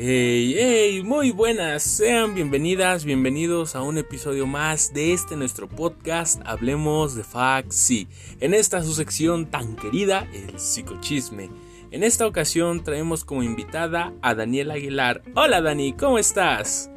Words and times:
Hey, 0.00 0.54
hey, 0.56 1.02
muy 1.02 1.32
buenas, 1.32 1.82
sean 1.82 2.32
bienvenidas, 2.32 3.04
bienvenidos 3.04 3.74
a 3.74 3.82
un 3.82 3.98
episodio 3.98 4.46
más 4.46 4.94
de 4.94 5.12
este 5.12 5.34
nuestro 5.34 5.68
podcast 5.68 6.40
Hablemos 6.44 7.16
de 7.16 7.24
Faxi. 7.24 8.06
En 8.38 8.54
esta 8.54 8.80
su 8.84 8.94
sección 8.94 9.50
tan 9.50 9.74
querida, 9.74 10.28
el 10.32 10.60
psicochisme. 10.60 11.50
En 11.90 12.04
esta 12.04 12.28
ocasión 12.28 12.84
traemos 12.84 13.24
como 13.24 13.42
invitada 13.42 14.12
a 14.22 14.36
Daniela 14.36 14.74
Aguilar. 14.74 15.20
Hola 15.34 15.60
Dani, 15.60 15.92
¿cómo 15.94 16.20
estás? 16.20 16.88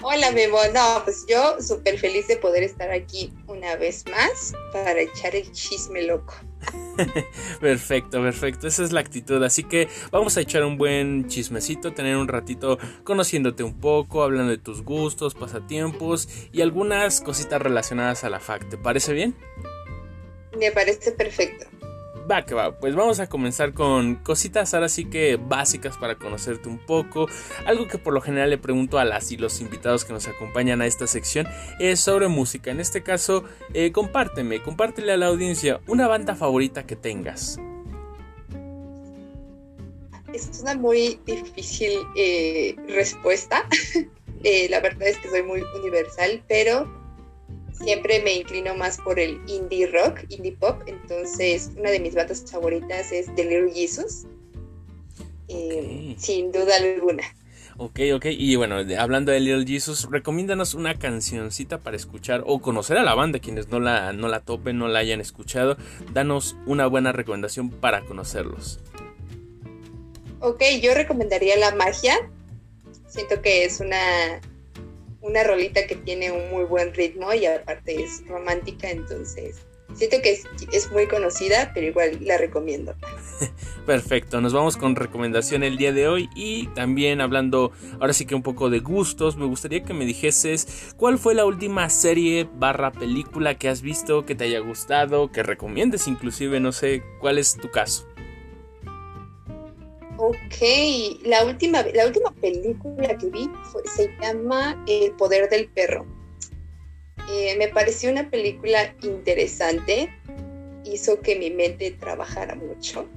Hola 0.00 0.32
Memo, 0.32 0.56
no, 0.72 1.02
pues 1.04 1.26
yo 1.28 1.60
súper 1.60 1.98
feliz 1.98 2.26
de 2.26 2.38
poder 2.38 2.62
estar 2.62 2.90
aquí 2.90 3.34
una 3.48 3.76
vez 3.76 4.06
más 4.10 4.54
para 4.72 4.98
echar 4.98 5.36
el 5.36 5.52
chisme 5.52 6.04
loco. 6.04 6.32
perfecto, 7.60 8.22
perfecto. 8.22 8.66
Esa 8.66 8.84
es 8.84 8.92
la 8.92 9.00
actitud. 9.00 9.42
Así 9.42 9.64
que 9.64 9.88
vamos 10.10 10.36
a 10.36 10.40
echar 10.40 10.64
un 10.64 10.76
buen 10.76 11.28
chismecito, 11.28 11.92
tener 11.92 12.16
un 12.16 12.28
ratito 12.28 12.78
conociéndote 13.04 13.62
un 13.62 13.78
poco, 13.78 14.22
hablando 14.22 14.50
de 14.50 14.58
tus 14.58 14.82
gustos, 14.82 15.34
pasatiempos 15.34 16.28
y 16.52 16.60
algunas 16.60 17.20
cositas 17.20 17.60
relacionadas 17.60 18.24
a 18.24 18.30
la 18.30 18.40
FAC. 18.40 18.68
¿Te 18.68 18.76
parece 18.76 19.12
bien? 19.12 19.34
Me 20.58 20.70
parece 20.72 21.12
perfecto. 21.12 21.66
Va 22.28 22.44
que 22.44 22.54
va, 22.54 22.78
pues 22.78 22.94
vamos 22.94 23.20
a 23.20 23.28
comenzar 23.28 23.72
con 23.72 24.16
cositas 24.16 24.74
ahora 24.74 24.88
sí 24.88 25.04
que 25.04 25.36
básicas 25.36 25.96
para 25.96 26.16
conocerte 26.16 26.68
un 26.68 26.78
poco. 26.78 27.26
Algo 27.66 27.86
que 27.86 27.98
por 27.98 28.12
lo 28.12 28.20
general 28.20 28.50
le 28.50 28.58
pregunto 28.58 28.98
a 28.98 29.04
las 29.04 29.32
y 29.32 29.36
los 29.36 29.60
invitados 29.60 30.04
que 30.04 30.12
nos 30.12 30.26
acompañan 30.28 30.80
a 30.80 30.86
esta 30.86 31.06
sección 31.06 31.46
es 31.78 32.00
sobre 32.00 32.28
música. 32.28 32.70
En 32.70 32.80
este 32.80 33.02
caso, 33.02 33.44
eh, 33.74 33.92
compárteme, 33.92 34.62
compártele 34.62 35.12
a 35.12 35.16
la 35.16 35.26
audiencia 35.26 35.80
una 35.86 36.08
banda 36.08 36.34
favorita 36.34 36.86
que 36.86 36.96
tengas. 36.96 37.58
Es 40.32 40.60
una 40.62 40.74
muy 40.74 41.20
difícil 41.26 41.92
eh, 42.16 42.76
respuesta. 42.88 43.66
Eh, 44.42 44.70
la 44.70 44.80
verdad 44.80 45.06
es 45.06 45.18
que 45.18 45.28
soy 45.28 45.42
muy 45.42 45.62
universal, 45.78 46.42
pero 46.48 46.99
siempre 47.82 48.22
me 48.22 48.34
inclino 48.34 48.74
más 48.74 48.98
por 48.98 49.18
el 49.18 49.40
indie 49.46 49.86
rock, 49.86 50.20
indie 50.28 50.52
pop. 50.52 50.82
Entonces, 50.86 51.70
una 51.76 51.90
de 51.90 52.00
mis 52.00 52.14
bandas 52.14 52.44
favoritas 52.50 53.12
es 53.12 53.34
The 53.34 53.44
Little 53.44 53.72
Jesus. 53.72 54.26
Eh, 55.48 56.14
sin 56.18 56.52
duda 56.52 56.76
alguna. 56.76 57.24
Ok, 57.76 58.00
ok. 58.14 58.26
Y 58.26 58.56
bueno, 58.56 58.76
hablando 58.98 59.32
de 59.32 59.40
Little 59.40 59.66
Jesus, 59.66 60.08
recomiéndanos 60.10 60.74
una 60.74 60.98
cancioncita 60.98 61.78
para 61.78 61.96
escuchar 61.96 62.44
o 62.46 62.60
conocer 62.60 62.98
a 62.98 63.02
la 63.02 63.14
banda, 63.14 63.38
quienes 63.38 63.68
no 63.68 63.80
la, 63.80 64.12
no 64.12 64.28
la 64.28 64.40
topen, 64.40 64.78
no 64.78 64.86
la 64.86 64.98
hayan 64.98 65.20
escuchado. 65.20 65.76
Danos 66.12 66.56
una 66.66 66.86
buena 66.86 67.12
recomendación 67.12 67.70
para 67.70 68.02
conocerlos. 68.04 68.80
Ok, 70.40 70.62
yo 70.82 70.94
recomendaría 70.94 71.56
La 71.56 71.74
Magia. 71.74 72.14
Siento 73.08 73.42
que 73.42 73.64
es 73.64 73.80
una 73.80 74.40
una 75.20 75.44
rolita 75.44 75.86
que 75.86 75.96
tiene 75.96 76.30
un 76.30 76.50
muy 76.50 76.64
buen 76.64 76.94
ritmo 76.94 77.32
y 77.32 77.46
aparte 77.46 78.02
es 78.02 78.26
romántica, 78.26 78.90
entonces 78.90 79.66
siento 79.94 80.16
que 80.22 80.40
es, 80.72 80.90
muy 80.92 81.06
conocida, 81.06 81.72
pero 81.74 81.86
igual 81.86 82.18
la 82.22 82.38
recomiendo. 82.38 82.94
Perfecto, 83.86 84.40
nos 84.40 84.52
vamos 84.52 84.76
con 84.76 84.96
recomendación 84.96 85.62
el 85.62 85.76
día 85.76 85.92
de 85.92 86.08
hoy 86.08 86.28
y 86.34 86.68
también 86.68 87.20
hablando 87.20 87.72
ahora 87.98 88.12
sí 88.12 88.26
que 88.26 88.34
un 88.34 88.42
poco 88.42 88.70
de 88.70 88.80
gustos, 88.80 89.36
me 89.36 89.46
gustaría 89.46 89.82
que 89.82 89.94
me 89.94 90.04
dijeses 90.04 90.94
cuál 90.96 91.18
fue 91.18 91.34
la 91.34 91.44
última 91.44 91.88
serie 91.90 92.48
barra 92.54 92.92
película 92.92 93.56
que 93.56 93.68
has 93.68 93.82
visto, 93.82 94.24
que 94.26 94.34
te 94.34 94.44
haya 94.44 94.60
gustado, 94.60 95.30
que 95.32 95.42
recomiendes 95.42 96.06
inclusive, 96.06 96.60
no 96.60 96.72
sé, 96.72 97.02
cuál 97.20 97.38
es 97.38 97.56
tu 97.56 97.70
caso. 97.70 98.09
Ok, 100.22 101.24
la 101.24 101.46
última, 101.46 101.82
la 101.94 102.06
última 102.06 102.30
película 102.42 103.16
que 103.16 103.30
vi 103.30 103.50
se 103.86 104.14
llama 104.20 104.84
El 104.86 105.12
poder 105.12 105.48
del 105.48 105.68
perro. 105.68 106.04
Eh, 107.30 107.56
me 107.56 107.68
pareció 107.68 108.10
una 108.10 108.28
película 108.28 108.94
interesante, 109.00 110.12
hizo 110.84 111.22
que 111.22 111.36
mi 111.36 111.50
mente 111.50 111.92
trabajara 111.92 112.54
mucho, 112.54 113.08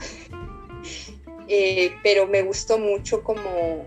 eh, 1.50 1.92
pero 2.04 2.26
me 2.26 2.42
gustó 2.42 2.80
mucho 2.80 3.22
como, 3.22 3.86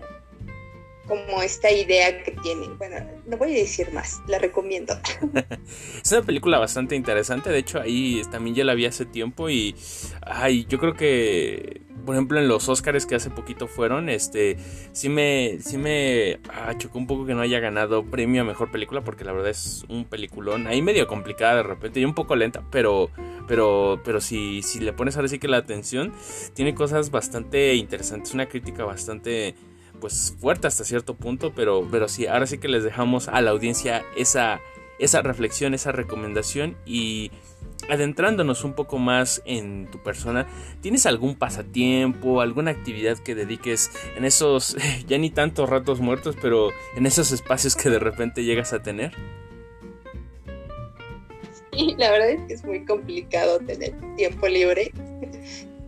como 1.07 1.41
esta 1.41 1.71
idea 1.71 2.21
que 2.21 2.33
tiene. 2.43 2.67
Bueno, 2.77 2.97
no 3.25 3.35
voy 3.37 3.55
a 3.55 3.57
decir 3.57 3.91
más, 3.93 4.21
la 4.27 4.37
recomiendo. 4.37 4.93
es 6.03 6.11
una 6.11 6.21
película 6.21 6.59
bastante 6.59 6.95
interesante, 6.95 7.49
de 7.49 7.57
hecho 7.57 7.81
ahí 7.81 8.21
también 8.29 8.55
ya 8.55 8.63
la 8.63 8.75
vi 8.75 8.85
hace 8.85 9.05
tiempo 9.05 9.49
y 9.49 9.75
ay, 10.21 10.67
yo 10.69 10.77
creo 10.77 10.93
que 10.93 11.86
por 12.07 12.15
ejemplo, 12.15 12.39
en 12.39 12.47
los 12.47 12.69
Oscars 12.69 13.05
que 13.05 13.15
hace 13.15 13.29
poquito 13.29 13.67
fueron, 13.67 14.07
este, 14.07 14.55
sí 14.93 15.09
me, 15.09 15.57
sí 15.59 15.77
me 15.77 16.39
ah, 16.53 16.73
chocó 16.77 16.99
un 16.99 17.05
poco 17.05 17.25
que 17.25 17.33
no 17.33 17.41
haya 17.41 17.59
ganado 17.59 18.05
premio 18.05 18.43
a 18.43 18.45
mejor 18.45 18.71
película, 18.71 19.01
porque 19.03 19.25
la 19.25 19.33
verdad 19.33 19.49
es 19.49 19.83
un 19.89 20.05
peliculón, 20.05 20.67
ahí 20.67 20.81
medio 20.81 21.05
complicada 21.05 21.57
de 21.57 21.63
repente 21.63 21.99
y 21.99 22.05
un 22.05 22.13
poco 22.13 22.37
lenta, 22.37 22.63
pero, 22.71 23.09
pero, 23.45 23.99
pero 24.05 24.21
si, 24.21 24.61
si 24.61 24.79
le 24.79 24.93
pones 24.93 25.17
ahora 25.17 25.27
sí 25.27 25.37
que 25.37 25.49
la 25.49 25.57
atención, 25.57 26.13
tiene 26.53 26.73
cosas 26.73 27.11
bastante 27.11 27.75
interesantes, 27.75 28.33
una 28.33 28.45
crítica 28.47 28.85
bastante 28.85 29.55
pues 29.99 30.33
fuerte 30.39 30.67
hasta 30.67 30.85
cierto 30.85 31.13
punto, 31.13 31.51
pero, 31.53 31.85
pero 31.91 32.07
sí, 32.07 32.25
ahora 32.25 32.47
sí 32.47 32.57
que 32.57 32.69
les 32.69 32.85
dejamos 32.85 33.27
a 33.27 33.41
la 33.41 33.51
audiencia 33.51 34.05
esa, 34.15 34.61
esa 34.97 35.21
reflexión, 35.23 35.73
esa 35.73 35.91
recomendación 35.91 36.77
y 36.85 37.31
adentrándonos 37.89 38.63
un 38.63 38.73
poco 38.73 38.97
más 38.97 39.41
en 39.45 39.89
tu 39.91 40.01
persona, 40.03 40.47
¿tienes 40.81 41.05
algún 41.05 41.35
pasatiempo, 41.35 42.41
alguna 42.41 42.71
actividad 42.71 43.17
que 43.17 43.35
dediques 43.35 43.91
en 44.15 44.25
esos, 44.25 44.75
ya 45.07 45.17
ni 45.17 45.29
tantos 45.29 45.69
ratos 45.69 45.99
muertos, 45.99 46.35
pero 46.41 46.69
en 46.95 47.05
esos 47.05 47.31
espacios 47.31 47.75
que 47.75 47.89
de 47.89 47.99
repente 47.99 48.43
llegas 48.43 48.73
a 48.73 48.81
tener? 48.81 49.13
Sí, 51.71 51.95
la 51.97 52.11
verdad 52.11 52.29
es 52.31 52.41
que 52.47 52.53
es 52.55 52.65
muy 52.65 52.85
complicado 52.85 53.59
tener 53.59 53.93
tiempo 54.15 54.47
libre, 54.47 54.91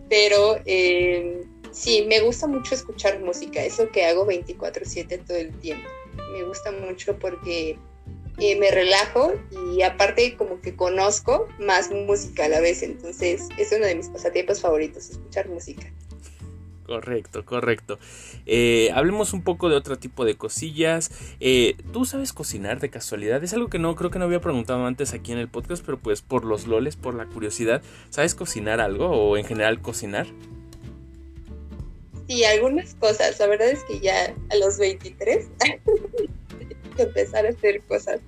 pero 0.08 0.58
eh, 0.64 1.44
sí, 1.72 2.04
me 2.08 2.20
gusta 2.20 2.46
mucho 2.46 2.74
escuchar 2.74 3.20
música, 3.20 3.62
es 3.64 3.78
lo 3.78 3.90
que 3.90 4.04
hago 4.04 4.26
24/7 4.26 5.24
todo 5.26 5.36
el 5.36 5.52
tiempo. 5.58 5.88
Me 6.32 6.44
gusta 6.44 6.70
mucho 6.70 7.18
porque 7.18 7.76
me 8.58 8.70
relajo 8.70 9.34
y 9.74 9.82
aparte 9.82 10.36
como 10.36 10.60
que 10.60 10.74
conozco 10.74 11.48
más 11.58 11.90
música 11.90 12.46
a 12.46 12.48
la 12.48 12.60
vez, 12.60 12.82
entonces 12.82 13.48
es 13.58 13.72
uno 13.72 13.86
de 13.86 13.94
mis 13.94 14.08
pasatiempos 14.08 14.60
favoritos, 14.60 15.10
escuchar 15.10 15.48
música. 15.48 15.92
Correcto, 16.90 17.44
correcto. 17.44 18.00
Eh, 18.46 18.90
hablemos 18.92 19.32
un 19.32 19.44
poco 19.44 19.68
de 19.68 19.76
otro 19.76 19.96
tipo 19.96 20.24
de 20.24 20.34
cosillas. 20.34 21.12
Eh, 21.38 21.76
¿Tú 21.92 22.04
sabes 22.04 22.32
cocinar 22.32 22.80
de 22.80 22.90
casualidad? 22.90 23.44
Es 23.44 23.52
algo 23.52 23.68
que 23.68 23.78
no 23.78 23.94
creo 23.94 24.10
que 24.10 24.18
no 24.18 24.24
había 24.24 24.40
preguntado 24.40 24.84
antes 24.84 25.14
aquí 25.14 25.30
en 25.30 25.38
el 25.38 25.46
podcast, 25.46 25.84
pero 25.84 26.00
pues 26.00 26.20
por 26.20 26.44
los 26.44 26.66
loles, 26.66 26.96
por 26.96 27.14
la 27.14 27.26
curiosidad, 27.26 27.80
¿sabes 28.08 28.34
cocinar 28.34 28.80
algo 28.80 29.06
o 29.06 29.36
en 29.36 29.44
general 29.44 29.80
cocinar? 29.80 30.26
Sí, 32.26 32.42
algunas 32.42 32.94
cosas. 32.94 33.38
La 33.38 33.46
verdad 33.46 33.68
es 33.68 33.84
que 33.84 34.00
ya 34.00 34.34
a 34.50 34.56
los 34.56 34.78
23 34.78 35.46
empezar 37.02 37.46
a 37.46 37.50
hacer 37.50 37.80
cosas. 37.82 38.20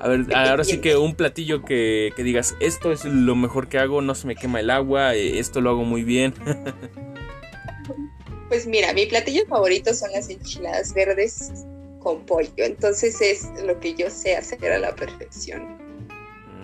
A 0.00 0.08
ver, 0.08 0.26
ahora 0.34 0.62
sí 0.62 0.80
que 0.80 0.96
un 0.96 1.14
platillo 1.14 1.64
que, 1.64 2.12
digas, 2.16 2.56
esto 2.60 2.92
es 2.92 3.04
lo 3.04 3.34
mejor 3.34 3.68
que 3.68 3.78
hago, 3.78 4.00
no 4.00 4.14
se 4.14 4.28
me 4.28 4.36
quema 4.36 4.60
el 4.60 4.70
agua, 4.70 5.14
eh, 5.14 5.38
esto 5.38 5.60
lo 5.60 5.70
hago 5.70 5.84
muy 5.84 6.04
bien. 6.04 6.34
pues 8.48 8.66
mira, 8.66 8.92
mi 8.92 9.06
platillo 9.06 9.44
favorito 9.46 9.92
son 9.94 10.12
las 10.12 10.30
enchiladas 10.30 10.94
verdes 10.94 11.64
con 11.98 12.24
pollo, 12.24 12.48
entonces 12.58 13.20
es 13.20 13.48
lo 13.64 13.78
que 13.80 13.94
yo 13.94 14.08
sé 14.08 14.36
hacer 14.36 14.72
a 14.72 14.78
la 14.78 14.94
perfección. 14.94 15.76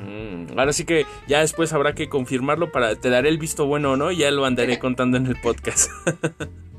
Mm, 0.05 0.57
ahora 0.57 0.73
sí 0.73 0.85
que 0.85 1.05
ya 1.27 1.41
después 1.41 1.73
habrá 1.73 1.95
que 1.95 2.09
confirmarlo 2.09 2.71
para 2.71 2.95
te 2.95 3.11
daré 3.11 3.31
el 3.31 3.39
visto 3.39 3.67
bueno 3.67 3.93
o 3.93 3.97
no, 3.97 4.13
ya 4.13 4.31
lo 4.31 4.45
andaré 4.45 4.79
contando 4.79 5.17
en 5.17 5.27
el 5.27 5.41
podcast. 5.41 5.91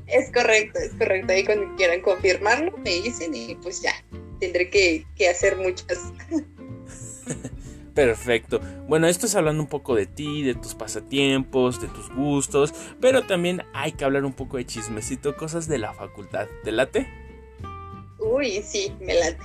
es 0.06 0.32
correcto, 0.32 0.78
es 0.78 0.92
correcto. 0.92 1.34
Ahí 1.34 1.44
cuando 1.44 1.76
quieran 1.76 2.00
confirmarlo 2.00 2.72
me 2.78 3.02
dicen 3.02 3.34
y 3.34 3.54
pues 3.56 3.82
ya, 3.82 3.92
tendré 4.38 4.70
que, 4.70 5.06
hacer 5.28 5.56
muchas. 5.56 6.12
Perfecto. 7.94 8.60
Bueno, 8.86 9.06
esto 9.06 9.24
es 9.26 9.34
hablando 9.34 9.62
un 9.62 9.68
poco 9.68 9.94
de 9.94 10.06
ti, 10.06 10.42
de 10.42 10.54
tus 10.54 10.74
pasatiempos, 10.74 11.80
de 11.80 11.88
tus 11.88 12.10
gustos, 12.14 12.74
pero 13.00 13.26
también 13.26 13.62
hay 13.72 13.92
que 13.92 14.04
hablar 14.04 14.24
un 14.26 14.34
poco 14.34 14.58
de 14.58 14.66
chismecito, 14.66 15.36
cosas 15.36 15.66
de 15.66 15.78
la 15.78 15.94
facultad. 15.94 16.46
¿Te 16.62 16.72
late? 16.72 17.06
Uy, 18.18 18.62
sí, 18.62 18.92
me 19.00 19.14
late. 19.14 19.38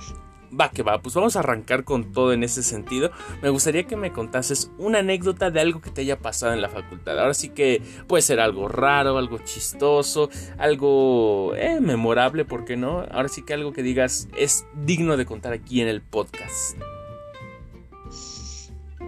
Va 0.58 0.70
que 0.70 0.82
va, 0.82 1.00
pues 1.00 1.14
vamos 1.14 1.36
a 1.36 1.38
arrancar 1.38 1.84
con 1.84 2.12
todo 2.12 2.32
en 2.32 2.42
ese 2.42 2.62
sentido. 2.62 3.10
Me 3.40 3.48
gustaría 3.48 3.84
que 3.84 3.96
me 3.96 4.12
contases 4.12 4.70
una 4.78 4.98
anécdota 4.98 5.50
de 5.50 5.60
algo 5.60 5.80
que 5.80 5.90
te 5.90 6.02
haya 6.02 6.18
pasado 6.18 6.52
en 6.52 6.60
la 6.60 6.68
facultad. 6.68 7.18
Ahora 7.18 7.34
sí 7.34 7.48
que 7.48 7.80
puede 8.06 8.22
ser 8.22 8.38
algo 8.38 8.68
raro, 8.68 9.16
algo 9.16 9.38
chistoso, 9.38 10.28
algo 10.58 11.54
eh, 11.56 11.80
memorable, 11.80 12.44
¿por 12.44 12.64
qué 12.64 12.76
no? 12.76 13.06
Ahora 13.10 13.28
sí 13.28 13.42
que 13.42 13.54
algo 13.54 13.72
que 13.72 13.82
digas 13.82 14.28
es 14.36 14.66
digno 14.74 15.16
de 15.16 15.24
contar 15.24 15.52
aquí 15.54 15.80
en 15.80 15.88
el 15.88 16.02
podcast. 16.02 16.76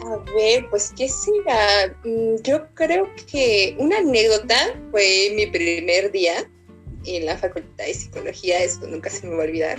A 0.02 0.16
ver, 0.34 0.68
pues 0.70 0.92
qué 0.96 1.08
será. 1.08 1.94
Mm, 2.04 2.42
yo 2.42 2.66
creo 2.74 3.08
que 3.30 3.76
una 3.78 3.98
anécdota 3.98 4.56
fue 4.90 5.32
mi 5.34 5.46
primer 5.46 6.10
día 6.10 6.48
en 7.06 7.26
la 7.26 7.36
facultad 7.36 7.84
de 7.84 7.94
psicología, 7.94 8.62
eso 8.62 8.86
nunca 8.86 9.10
se 9.10 9.26
me 9.26 9.36
va 9.36 9.42
a 9.42 9.46
olvidar, 9.46 9.78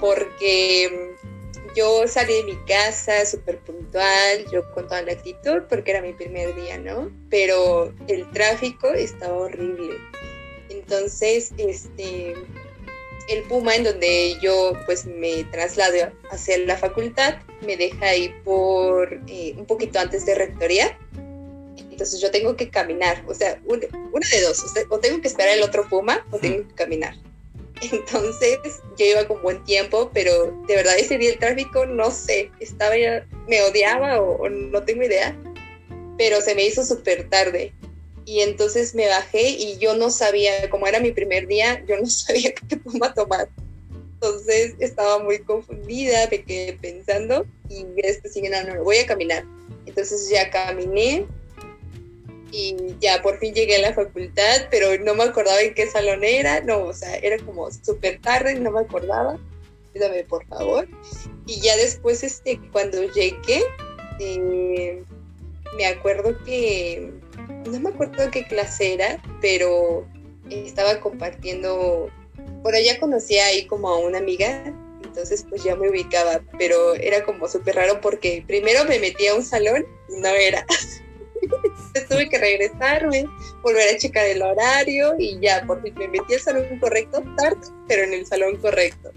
porque 0.00 1.14
yo 1.74 2.06
salí 2.08 2.34
de 2.34 2.44
mi 2.44 2.56
casa 2.64 3.24
súper 3.26 3.58
puntual, 3.58 4.46
yo 4.50 4.68
con 4.72 4.86
toda 4.88 5.02
la 5.02 5.12
actitud, 5.12 5.62
porque 5.68 5.92
era 5.92 6.02
mi 6.02 6.12
primer 6.12 6.54
día, 6.54 6.78
¿no? 6.78 7.10
Pero 7.30 7.92
el 8.08 8.30
tráfico 8.32 8.88
estaba 8.88 9.36
horrible. 9.36 9.94
Entonces, 10.70 11.52
este, 11.56 12.34
el 13.28 13.42
Puma, 13.44 13.74
en 13.74 13.84
donde 13.84 14.36
yo 14.40 14.72
pues 14.86 15.06
me 15.06 15.44
traslado 15.44 16.12
hacia 16.30 16.58
la 16.58 16.76
facultad, 16.76 17.36
me 17.64 17.76
deja 17.76 18.06
ahí 18.06 18.34
por 18.44 19.20
eh, 19.26 19.54
un 19.56 19.66
poquito 19.66 19.98
antes 19.98 20.26
de 20.26 20.34
rectoría. 20.34 20.98
Entonces 21.76 22.20
yo 22.20 22.30
tengo 22.30 22.56
que 22.56 22.70
caminar, 22.70 23.24
o 23.26 23.34
sea, 23.34 23.60
una, 23.66 23.80
de 23.80 24.40
dos, 24.42 24.64
o, 24.88 24.98
tengo 24.98 25.20
que 25.20 25.28
esperar 25.28 25.56
el 25.56 25.62
otro 25.62 25.88
Puma 25.88 26.26
o 26.30 26.38
tengo 26.38 26.66
que 26.68 26.74
caminar. 26.74 27.14
Entonces 27.92 28.58
yo 28.96 29.06
iba 29.06 29.26
con 29.26 29.42
buen 29.42 29.62
tiempo, 29.64 30.10
pero 30.12 30.46
de 30.66 30.76
verdad 30.76 30.98
ese 30.98 31.18
día 31.18 31.30
el 31.30 31.38
tráfico, 31.38 31.86
no 31.86 32.10
sé, 32.10 32.50
estaba 32.60 32.96
ya, 32.96 33.26
me 33.46 33.62
odiaba 33.62 34.20
o, 34.20 34.48
no 34.48 34.82
tengo 34.84 35.04
idea, 35.04 35.36
pero 36.16 36.40
se 36.40 36.54
me 36.54 36.66
hizo 36.66 36.84
súper 36.84 37.28
tarde. 37.28 37.72
Y 38.24 38.40
entonces 38.40 38.94
me 38.94 39.08
bajé 39.08 39.48
y 39.48 39.78
yo 39.78 39.96
no 39.96 40.10
sabía, 40.10 40.68
como 40.68 40.86
era 40.86 41.00
mi 41.00 41.12
primer 41.12 41.46
día, 41.46 41.82
yo 41.86 41.96
no 41.96 42.06
sabía 42.06 42.52
qué 42.54 42.76
puma 42.76 43.14
tomar. 43.14 43.48
Entonces 44.14 44.74
estaba 44.80 45.20
muy 45.20 45.38
confundida, 45.38 46.28
me 46.28 46.42
quedé 46.42 46.72
pensando 46.72 47.46
y 47.68 47.84
después 48.02 48.34
dije, 48.34 48.50
no, 48.50 48.74
no, 48.74 48.82
voy 48.82 48.98
a 48.98 49.06
caminar. 49.06 49.44
Entonces 49.86 50.28
ya 50.28 50.50
caminé, 50.50 51.24
y 52.50 52.76
ya 53.00 53.22
por 53.22 53.38
fin 53.38 53.54
llegué 53.54 53.76
a 53.76 53.90
la 53.90 53.94
facultad, 53.94 54.68
pero 54.70 54.98
no 55.02 55.14
me 55.14 55.24
acordaba 55.24 55.60
en 55.60 55.74
qué 55.74 55.86
salón 55.86 56.24
era, 56.24 56.60
no, 56.60 56.84
o 56.84 56.92
sea, 56.92 57.16
era 57.16 57.38
como 57.44 57.70
súper 57.70 58.20
tarde, 58.20 58.54
no 58.54 58.70
me 58.70 58.80
acordaba, 58.80 59.38
ayúdame 59.94 60.24
por 60.24 60.46
favor. 60.46 60.88
Y 61.46 61.60
ya 61.60 61.76
después, 61.76 62.22
este, 62.22 62.60
cuando 62.72 63.02
llegué, 63.12 63.62
eh, 64.20 65.02
me 65.76 65.86
acuerdo 65.86 66.36
que, 66.44 67.12
no 67.66 67.80
me 67.80 67.90
acuerdo 67.90 68.30
qué 68.30 68.46
clase 68.46 68.94
era, 68.94 69.22
pero 69.40 70.06
estaba 70.50 71.00
compartiendo, 71.00 72.08
bueno, 72.62 72.78
ya 72.84 72.98
conocía 72.98 73.46
ahí 73.46 73.66
como 73.66 73.88
a 73.88 73.98
una 73.98 74.18
amiga, 74.18 74.74
entonces 75.04 75.44
pues 75.48 75.64
ya 75.64 75.76
me 75.76 75.90
ubicaba, 75.90 76.40
pero 76.58 76.94
era 76.94 77.24
como 77.24 77.48
súper 77.48 77.76
raro 77.76 78.00
porque 78.00 78.44
primero 78.46 78.84
me 78.84 78.98
metí 78.98 79.26
a 79.26 79.34
un 79.34 79.44
salón 79.44 79.84
y 80.08 80.20
no 80.20 80.28
era. 80.28 80.64
tuve 82.08 82.28
que 82.28 82.38
regresarme, 82.38 83.26
volver 83.62 83.94
a 83.94 83.98
checar 83.98 84.26
el 84.26 84.42
horario 84.42 85.14
y 85.18 85.38
ya, 85.40 85.64
por 85.66 85.82
fin 85.82 85.94
me 85.96 86.08
metí 86.08 86.34
al 86.34 86.40
salón 86.40 86.78
correcto 86.78 87.22
tarde, 87.36 87.60
pero 87.86 88.02
en 88.02 88.14
el 88.14 88.26
salón 88.26 88.56
correcto. 88.56 89.12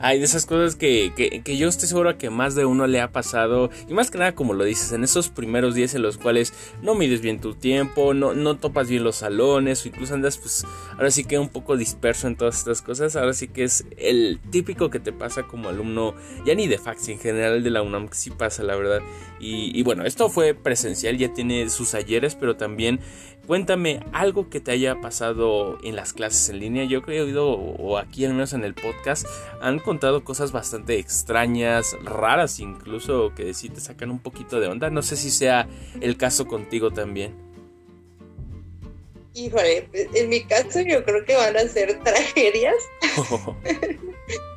Hay 0.00 0.18
de 0.18 0.24
esas 0.24 0.46
cosas 0.46 0.76
que, 0.76 1.12
que, 1.16 1.56
yo 1.56 1.68
estoy 1.68 1.88
seguro 1.88 2.16
que 2.18 2.30
más 2.30 2.54
de 2.54 2.64
uno 2.64 2.86
le 2.86 3.00
ha 3.00 3.10
pasado. 3.10 3.70
Y 3.88 3.94
más 3.94 4.10
que 4.10 4.18
nada, 4.18 4.34
como 4.34 4.54
lo 4.54 4.64
dices, 4.64 4.92
en 4.92 5.04
esos 5.04 5.28
primeros 5.28 5.74
días 5.74 5.94
en 5.94 6.02
los 6.02 6.18
cuales 6.18 6.52
no 6.82 6.94
mides 6.94 7.20
bien 7.20 7.40
tu 7.40 7.54
tiempo, 7.54 8.14
no, 8.14 8.34
no 8.34 8.56
topas 8.56 8.88
bien 8.88 9.04
los 9.04 9.16
salones, 9.16 9.84
o 9.84 9.88
incluso 9.88 10.14
andas, 10.14 10.38
pues, 10.38 10.64
ahora 10.92 11.10
sí 11.10 11.24
que 11.24 11.38
un 11.38 11.48
poco 11.48 11.76
disperso 11.76 12.26
en 12.26 12.36
todas 12.36 12.58
estas 12.58 12.82
cosas. 12.82 13.16
Ahora 13.16 13.32
sí 13.32 13.48
que 13.48 13.64
es 13.64 13.84
el 13.96 14.40
típico 14.50 14.90
que 14.90 15.00
te 15.00 15.12
pasa 15.12 15.42
como 15.44 15.68
alumno, 15.68 16.14
ya 16.44 16.54
ni 16.54 16.68
de 16.68 16.78
fax, 16.78 17.08
en 17.08 17.18
general 17.18 17.62
de 17.62 17.70
la 17.70 17.82
UNAM, 17.82 18.08
que 18.08 18.16
sí 18.16 18.30
pasa, 18.30 18.62
la 18.62 18.76
verdad. 18.76 19.00
Y, 19.40 19.78
y 19.78 19.82
bueno, 19.82 20.04
esto 20.04 20.28
fue 20.28 20.54
presencial, 20.54 21.16
ya 21.16 21.32
tiene 21.32 21.68
sus 21.70 21.94
ayeres, 21.94 22.34
pero 22.34 22.56
también 22.56 23.00
Cuéntame 23.48 24.00
algo 24.12 24.50
que 24.50 24.60
te 24.60 24.72
haya 24.72 25.00
pasado 25.00 25.78
en 25.82 25.96
las 25.96 26.12
clases 26.12 26.50
en 26.50 26.58
línea. 26.58 26.84
Yo 26.84 27.00
creo 27.00 27.06
que 27.06 27.16
he 27.16 27.24
oído, 27.24 27.48
o 27.48 27.96
aquí 27.96 28.26
al 28.26 28.34
menos 28.34 28.52
en 28.52 28.62
el 28.62 28.74
podcast, 28.74 29.26
han 29.62 29.78
contado 29.78 30.22
cosas 30.22 30.52
bastante 30.52 30.98
extrañas, 30.98 31.96
raras 32.04 32.60
incluso, 32.60 33.32
que 33.34 33.54
sí 33.54 33.70
te 33.70 33.80
sacan 33.80 34.10
un 34.10 34.18
poquito 34.18 34.60
de 34.60 34.68
onda. 34.68 34.90
No 34.90 35.00
sé 35.00 35.16
si 35.16 35.30
sea 35.30 35.66
el 36.02 36.18
caso 36.18 36.46
contigo 36.46 36.90
también. 36.90 37.34
Híjole, 39.32 39.88
en 39.94 40.28
mi 40.28 40.44
caso 40.44 40.82
yo 40.82 41.02
creo 41.02 41.24
que 41.24 41.34
van 41.34 41.56
a 41.56 41.60
ser 41.60 41.98
tragedias. 42.04 42.76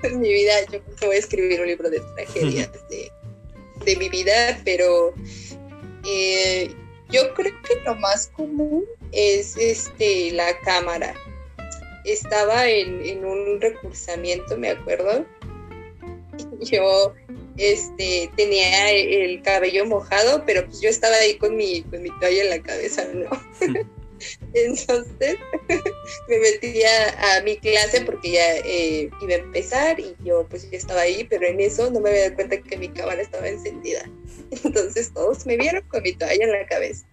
en 0.03 0.19
mi 0.19 0.33
vida 0.33 0.51
yo 0.69 0.83
creo 0.83 0.95
que 0.97 1.05
voy 1.05 1.15
a 1.15 1.19
escribir 1.19 1.61
un 1.61 1.67
libro 1.67 1.89
de 1.89 2.01
tragedias 2.17 2.69
de, 3.85 3.95
mi 3.95 4.09
vida, 4.09 4.59
pero 4.65 5.13
eh, 6.05 6.75
yo 7.11 7.33
creo 7.33 7.53
que 7.63 7.75
lo 7.85 7.95
más 7.95 8.27
común 8.27 8.85
es 9.11 9.55
este 9.57 10.31
la 10.31 10.57
cámara. 10.59 11.13
Estaba 12.05 12.67
en, 12.67 13.23
un 13.23 13.61
recursamiento, 13.61 14.57
me 14.57 14.69
acuerdo. 14.69 15.25
Yo 16.61 17.13
este, 17.57 18.31
tenía 18.35 18.91
el 18.91 19.41
cabello 19.41 19.85
mojado, 19.85 20.43
pero 20.45 20.65
pues 20.65 20.81
yo 20.81 20.89
estaba 20.89 21.15
ahí 21.15 21.37
con 21.37 21.55
mi, 21.55 21.83
con 21.83 22.01
mi 22.01 22.09
toalla 22.19 22.43
en 22.43 22.49
la 22.49 22.61
cabeza, 22.61 23.05
¿no? 23.13 23.29
Entonces 24.53 25.37
me 26.27 26.39
metí 26.39 26.81
a, 26.83 27.41
mi 27.43 27.57
clase 27.57 28.01
porque 28.01 28.31
ya 28.31 28.57
eh, 28.57 29.09
iba 29.21 29.33
a 29.33 29.37
empezar 29.37 29.99
y 29.99 30.15
yo 30.23 30.45
pues 30.49 30.69
ya 30.69 30.77
estaba 30.77 31.01
ahí, 31.01 31.25
pero 31.29 31.47
en 31.47 31.59
eso 31.59 31.89
no 31.89 31.99
me 31.99 32.09
había 32.09 32.23
dado 32.23 32.35
cuenta 32.35 32.61
que 32.61 32.77
mi 32.77 32.89
cámara 32.89 33.21
estaba 33.21 33.47
encendida. 33.47 34.09
Entonces 34.63 35.11
todos 35.13 35.45
me 35.45 35.57
vieron 35.57 35.83
con 35.87 36.03
mi 36.03 36.13
toalla 36.13 36.43
en 36.43 36.51
la 36.51 36.65
cabeza. 36.67 37.05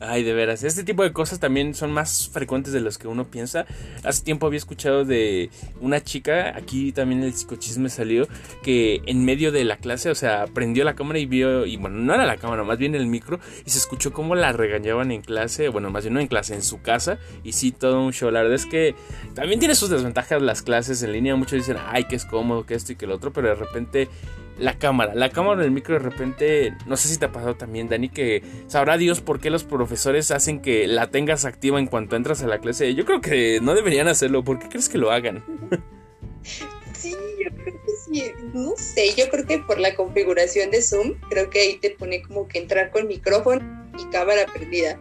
Ay, 0.00 0.22
de 0.22 0.32
veras, 0.32 0.62
este 0.62 0.84
tipo 0.84 1.02
de 1.02 1.12
cosas 1.12 1.40
también 1.40 1.74
son 1.74 1.90
más 1.90 2.30
frecuentes 2.32 2.72
de 2.72 2.80
los 2.80 2.98
que 2.98 3.08
uno 3.08 3.28
piensa. 3.28 3.66
Hace 4.04 4.22
tiempo 4.22 4.46
había 4.46 4.58
escuchado 4.58 5.04
de 5.04 5.50
una 5.80 6.00
chica, 6.00 6.56
aquí 6.56 6.92
también 6.92 7.24
el 7.24 7.34
psicochisme 7.34 7.88
salió, 7.88 8.28
que 8.62 9.00
en 9.06 9.24
medio 9.24 9.50
de 9.50 9.64
la 9.64 9.78
clase, 9.78 10.08
o 10.10 10.14
sea, 10.14 10.46
prendió 10.46 10.84
la 10.84 10.94
cámara 10.94 11.18
y 11.18 11.26
vio, 11.26 11.66
y 11.66 11.76
bueno, 11.78 11.96
no 11.98 12.14
era 12.14 12.26
la 12.26 12.36
cámara, 12.36 12.62
más 12.62 12.78
bien 12.78 12.94
el 12.94 13.08
micro, 13.08 13.40
y 13.66 13.70
se 13.70 13.78
escuchó 13.78 14.12
cómo 14.12 14.36
la 14.36 14.52
regañaban 14.52 15.10
en 15.10 15.20
clase, 15.20 15.68
bueno, 15.68 15.90
más 15.90 16.04
bien 16.04 16.14
no 16.14 16.20
en 16.20 16.28
clase, 16.28 16.54
en 16.54 16.62
su 16.62 16.80
casa, 16.80 17.18
y 17.42 17.52
sí, 17.52 17.72
todo 17.72 18.00
un 18.00 18.12
show. 18.12 18.30
La 18.30 18.42
verdad 18.42 18.54
es 18.54 18.66
que 18.66 18.94
también 19.34 19.58
tiene 19.58 19.74
sus 19.74 19.90
desventajas 19.90 20.40
las 20.40 20.62
clases 20.62 21.02
en 21.02 21.10
línea, 21.10 21.34
muchos 21.34 21.58
dicen, 21.58 21.76
ay, 21.88 22.04
que 22.04 22.14
es 22.14 22.24
cómodo, 22.24 22.66
que 22.66 22.74
esto 22.74 22.92
y 22.92 22.96
que 22.96 23.06
el 23.06 23.10
otro, 23.10 23.32
pero 23.32 23.48
de 23.48 23.56
repente 23.56 24.08
la 24.58 24.78
cámara. 24.78 25.14
La 25.14 25.30
cámara 25.30 25.62
del 25.62 25.70
micro 25.70 25.94
de 25.94 26.00
repente, 26.00 26.74
no 26.86 26.96
sé 26.96 27.08
si 27.08 27.18
te 27.18 27.26
ha 27.26 27.32
pasado 27.32 27.56
también, 27.56 27.88
Dani, 27.88 28.08
que 28.08 28.42
sabrá 28.66 28.96
Dios 28.96 29.20
por 29.20 29.40
qué 29.40 29.50
los 29.50 29.64
profesores 29.64 30.30
hacen 30.30 30.60
que 30.60 30.86
la 30.86 31.10
tengas 31.10 31.44
activa 31.44 31.78
en 31.78 31.86
cuanto 31.86 32.16
entras 32.16 32.42
a 32.42 32.46
la 32.46 32.58
clase. 32.58 32.94
Yo 32.94 33.04
creo 33.04 33.20
que 33.20 33.60
no 33.62 33.74
deberían 33.74 34.08
hacerlo. 34.08 34.44
¿Por 34.44 34.58
qué 34.58 34.68
crees 34.68 34.88
que 34.88 34.98
lo 34.98 35.10
hagan? 35.10 35.44
Sí, 36.94 37.12
yo 37.12 37.50
creo 37.54 37.74
que 37.84 37.92
sí. 38.04 38.24
No 38.52 38.74
sé, 38.76 39.14
yo 39.14 39.28
creo 39.28 39.46
que 39.46 39.58
por 39.58 39.78
la 39.78 39.94
configuración 39.94 40.72
de 40.72 40.82
Zoom, 40.82 41.14
creo 41.30 41.48
que 41.48 41.60
ahí 41.60 41.76
te 41.76 41.90
pone 41.90 42.22
como 42.22 42.48
que 42.48 42.58
entrar 42.58 42.90
con 42.90 43.06
micrófono 43.06 43.60
y 43.96 44.04
cámara 44.10 44.46
prendida. 44.52 44.98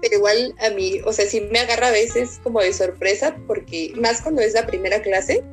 Pero 0.00 0.16
igual 0.16 0.54
a 0.60 0.70
mí, 0.70 1.00
o 1.04 1.12
sea, 1.12 1.26
sí 1.26 1.42
me 1.52 1.58
agarra 1.58 1.88
a 1.88 1.90
veces 1.90 2.40
como 2.42 2.60
de 2.60 2.72
sorpresa, 2.72 3.36
porque 3.46 3.92
más 4.00 4.22
cuando 4.22 4.40
es 4.40 4.54
la 4.54 4.66
primera 4.66 5.02
clase, 5.02 5.44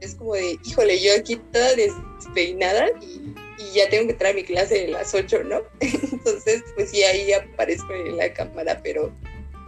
es 0.00 0.14
como 0.14 0.34
de, 0.34 0.58
híjole, 0.64 1.02
yo 1.02 1.12
aquí 1.18 1.36
toda 1.52 1.74
despeinada 1.74 2.88
y, 3.00 3.34
ya 3.74 3.88
tengo 3.88 4.06
que 4.06 4.12
entrar 4.12 4.32
a 4.32 4.34
mi 4.34 4.44
clase 4.44 4.86
a 4.86 4.90
las 4.90 5.14
8, 5.14 5.44
¿no? 5.44 5.62
Entonces, 5.80 6.62
pues 6.74 6.90
sí, 6.90 7.02
ahí 7.02 7.32
aparezco 7.32 7.92
en 7.92 8.16
la 8.16 8.32
cámara, 8.32 8.80
pero 8.82 9.12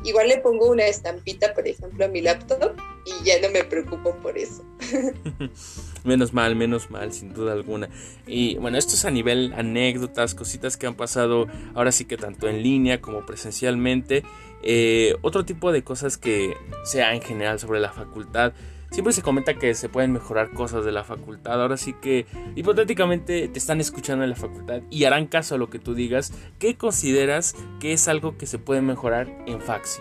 igual 0.04 0.28
le 0.28 0.38
pongo 0.38 0.70
una 0.70 0.86
estampita, 0.86 1.54
por 1.54 1.66
ejemplo, 1.66 2.04
a 2.04 2.08
mi 2.08 2.20
laptop 2.20 2.74
y 3.04 3.24
ya 3.24 3.40
no 3.40 3.50
me 3.50 3.64
preocupo 3.64 4.14
por 4.16 4.38
eso. 4.38 4.64
menos 6.04 6.32
mal, 6.32 6.54
menos 6.54 6.90
mal, 6.90 7.12
sin 7.12 7.32
duda 7.32 7.52
alguna. 7.52 7.88
Y 8.26 8.56
bueno, 8.56 8.78
esto 8.78 8.94
es 8.94 9.04
a 9.04 9.10
nivel 9.10 9.52
anécdotas, 9.56 10.34
cositas 10.34 10.76
que 10.76 10.86
han 10.86 10.94
pasado 10.94 11.46
ahora 11.74 11.92
sí 11.92 12.04
que 12.04 12.16
tanto 12.16 12.48
en 12.48 12.62
línea 12.62 13.00
como 13.00 13.24
presencialmente. 13.26 14.22
Eh, 14.62 15.16
otro 15.22 15.44
tipo 15.44 15.72
de 15.72 15.82
cosas 15.82 16.18
que 16.18 16.54
sea 16.84 17.14
en 17.14 17.22
general 17.22 17.58
sobre 17.58 17.80
la 17.80 17.92
facultad 17.92 18.52
siempre 18.90 19.12
se 19.12 19.22
comenta 19.22 19.54
que 19.54 19.74
se 19.74 19.88
pueden 19.88 20.12
mejorar 20.12 20.52
cosas 20.52 20.84
de 20.84 20.92
la 20.92 21.04
facultad. 21.04 21.60
Ahora 21.60 21.76
sí 21.76 21.94
que 22.00 22.26
hipotéticamente 22.56 23.48
te 23.48 23.58
están 23.58 23.80
escuchando 23.80 24.24
en 24.24 24.30
la 24.30 24.36
facultad 24.36 24.82
y 24.90 25.04
harán 25.04 25.26
caso 25.26 25.54
a 25.54 25.58
lo 25.58 25.70
que 25.70 25.78
tú 25.78 25.94
digas. 25.94 26.32
¿Qué 26.58 26.76
consideras 26.76 27.54
que 27.80 27.92
es 27.92 28.08
algo 28.08 28.36
que 28.38 28.46
se 28.46 28.58
puede 28.58 28.82
mejorar 28.82 29.28
en 29.46 29.60
Faxi? 29.60 30.00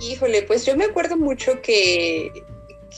Híjole, 0.00 0.42
pues 0.42 0.66
yo 0.66 0.76
me 0.76 0.84
acuerdo 0.84 1.16
mucho 1.16 1.62
que, 1.62 2.32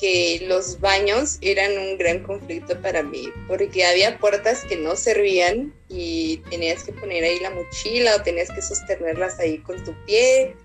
que 0.01 0.47
los 0.49 0.81
baños 0.81 1.37
eran 1.43 1.77
un 1.77 1.99
gran 1.99 2.23
conflicto 2.23 2.81
para 2.81 3.03
mí, 3.03 3.29
porque 3.47 3.85
había 3.85 4.19
puertas 4.19 4.65
que 4.65 4.77
no 4.77 4.97
servían 4.97 5.75
y 5.91 6.39
tenías 6.49 6.83
que 6.85 6.93
poner 6.93 7.25
ahí 7.25 7.39
la 7.41 7.51
mochila 7.51 8.17
o 8.17 8.23
tenías 8.23 8.51
que 8.51 8.63
sostenerlas 8.63 9.39
ahí 9.39 9.59
con 9.59 9.85
tu 9.85 9.93
pie 10.07 10.57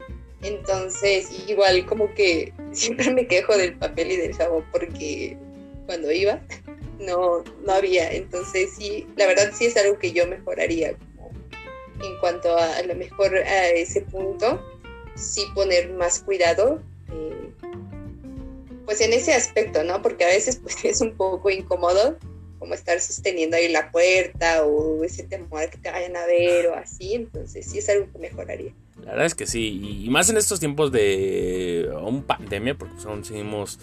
entonces, 0.41 1.29
igual 1.47 1.85
como 1.85 2.13
que 2.13 2.53
siempre 2.71 3.11
me 3.11 3.27
quejo 3.27 3.57
del 3.57 3.75
papel 3.75 4.11
y 4.11 4.17
del 4.17 4.35
jabón 4.35 4.65
porque 4.71 5.37
cuando 5.85 6.11
iba 6.11 6.39
no, 6.99 7.43
no 7.65 7.73
había. 7.73 8.11
Entonces, 8.11 8.71
sí, 8.77 9.07
la 9.15 9.27
verdad 9.27 9.51
sí 9.53 9.65
es 9.65 9.77
algo 9.77 9.97
que 9.97 10.11
yo 10.11 10.27
mejoraría, 10.27 10.93
como 10.93 11.31
en 12.03 12.17
cuanto 12.19 12.55
a, 12.57 12.81
lo 12.83 12.95
mejor 12.95 13.35
a 13.37 13.69
ese 13.69 14.01
punto, 14.01 14.61
sí 15.15 15.45
poner 15.53 15.91
más 15.93 16.19
cuidado, 16.19 16.81
eh, 17.11 17.51
pues 18.85 19.01
en 19.01 19.13
ese 19.13 19.33
aspecto, 19.33 19.83
¿no? 19.83 20.01
Porque 20.01 20.23
a 20.23 20.27
veces 20.27 20.57
pues 20.57 20.77
es 20.85 21.01
un 21.01 21.15
poco 21.15 21.49
incómodo 21.49 22.17
como 22.59 22.73
estar 22.73 22.99
sosteniendo 22.99 23.55
ahí 23.55 23.69
la 23.69 23.89
puerta 23.89 24.65
o 24.65 25.03
ese 25.05 25.23
temor 25.23 25.61
a 25.61 25.69
que 25.69 25.77
te 25.77 25.89
vayan 25.89 26.17
a 26.17 26.25
ver 26.25 26.67
o 26.67 26.75
así, 26.75 27.15
entonces 27.15 27.65
sí 27.65 27.77
es 27.77 27.87
algo 27.87 28.11
que 28.11 28.19
mejoraría. 28.19 28.73
La 29.09 29.13
verdad 29.13 29.25
es 29.25 29.33
que 29.33 29.47
sí, 29.47 30.03
y 30.05 30.09
más 30.11 30.29
en 30.29 30.37
estos 30.37 30.59
tiempos 30.59 30.91
de 30.91 31.89
un 32.03 32.21
pandemia, 32.21 32.77
porque 32.77 32.93
pues 32.93 33.07
aún 33.07 33.25
seguimos, 33.25 33.79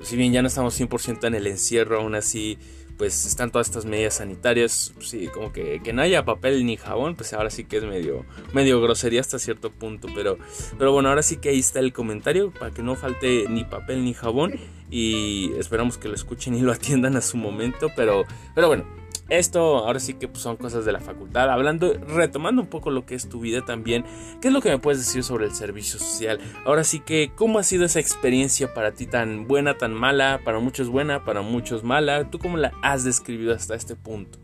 si 0.00 0.16
bien 0.16 0.32
ya 0.32 0.40
no 0.40 0.48
estamos 0.48 0.80
100% 0.80 1.26
en 1.26 1.34
el 1.34 1.46
encierro, 1.46 2.00
aún 2.00 2.14
así 2.14 2.56
pues 2.96 3.26
están 3.26 3.50
todas 3.50 3.68
estas 3.68 3.84
medidas 3.84 4.14
sanitarias, 4.14 4.94
sí, 5.00 5.26
como 5.26 5.52
que, 5.52 5.82
que, 5.84 5.92
no 5.92 6.00
haya 6.00 6.24
papel 6.24 6.64
ni 6.64 6.78
jabón, 6.78 7.14
pues 7.14 7.34
ahora 7.34 7.50
sí 7.50 7.64
que 7.64 7.76
es 7.76 7.84
medio, 7.84 8.24
medio 8.54 8.80
grosería 8.80 9.20
hasta 9.20 9.38
cierto 9.38 9.70
punto, 9.70 10.08
pero, 10.14 10.38
pero 10.78 10.92
bueno, 10.92 11.10
ahora 11.10 11.22
sí 11.22 11.36
que 11.36 11.50
ahí 11.50 11.58
está 11.58 11.80
el 11.80 11.92
comentario, 11.92 12.50
para 12.50 12.70
que 12.70 12.82
no 12.82 12.96
falte 12.96 13.44
ni 13.50 13.64
papel 13.64 14.02
ni 14.02 14.14
jabón, 14.14 14.54
y 14.90 15.52
esperamos 15.58 15.98
que 15.98 16.08
lo 16.08 16.14
escuchen 16.14 16.54
y 16.54 16.60
lo 16.60 16.72
atiendan 16.72 17.16
a 17.16 17.20
su 17.20 17.36
momento, 17.36 17.90
pero, 17.94 18.24
pero 18.54 18.68
bueno, 18.68 18.86
esto 19.30 19.78
ahora 19.78 20.00
sí 20.00 20.14
que 20.14 20.28
pues, 20.28 20.42
son 20.42 20.56
cosas 20.56 20.84
de 20.84 20.92
la 20.92 21.00
facultad. 21.00 21.50
Hablando, 21.50 21.94
retomando 21.94 22.60
un 22.62 22.68
poco 22.68 22.90
lo 22.90 23.06
que 23.06 23.14
es 23.14 23.28
tu 23.28 23.40
vida 23.40 23.64
también, 23.64 24.04
¿qué 24.40 24.48
es 24.48 24.54
lo 24.54 24.60
que 24.60 24.70
me 24.70 24.78
puedes 24.78 25.00
decir 25.00 25.24
sobre 25.24 25.46
el 25.46 25.54
servicio 25.54 25.98
social? 25.98 26.40
Ahora 26.64 26.84
sí 26.84 27.00
que, 27.00 27.30
¿cómo 27.34 27.58
ha 27.58 27.62
sido 27.62 27.84
esa 27.84 28.00
experiencia 28.00 28.74
para 28.74 28.92
ti 28.92 29.06
tan 29.06 29.46
buena, 29.46 29.78
tan 29.78 29.94
mala? 29.94 30.40
Para 30.44 30.58
muchos 30.58 30.88
buena, 30.88 31.24
para 31.24 31.42
muchos 31.42 31.84
mala. 31.84 32.30
¿Tú 32.30 32.38
cómo 32.38 32.56
la 32.56 32.72
has 32.82 33.04
describido 33.04 33.54
hasta 33.54 33.74
este 33.74 33.96
punto? 33.96 34.38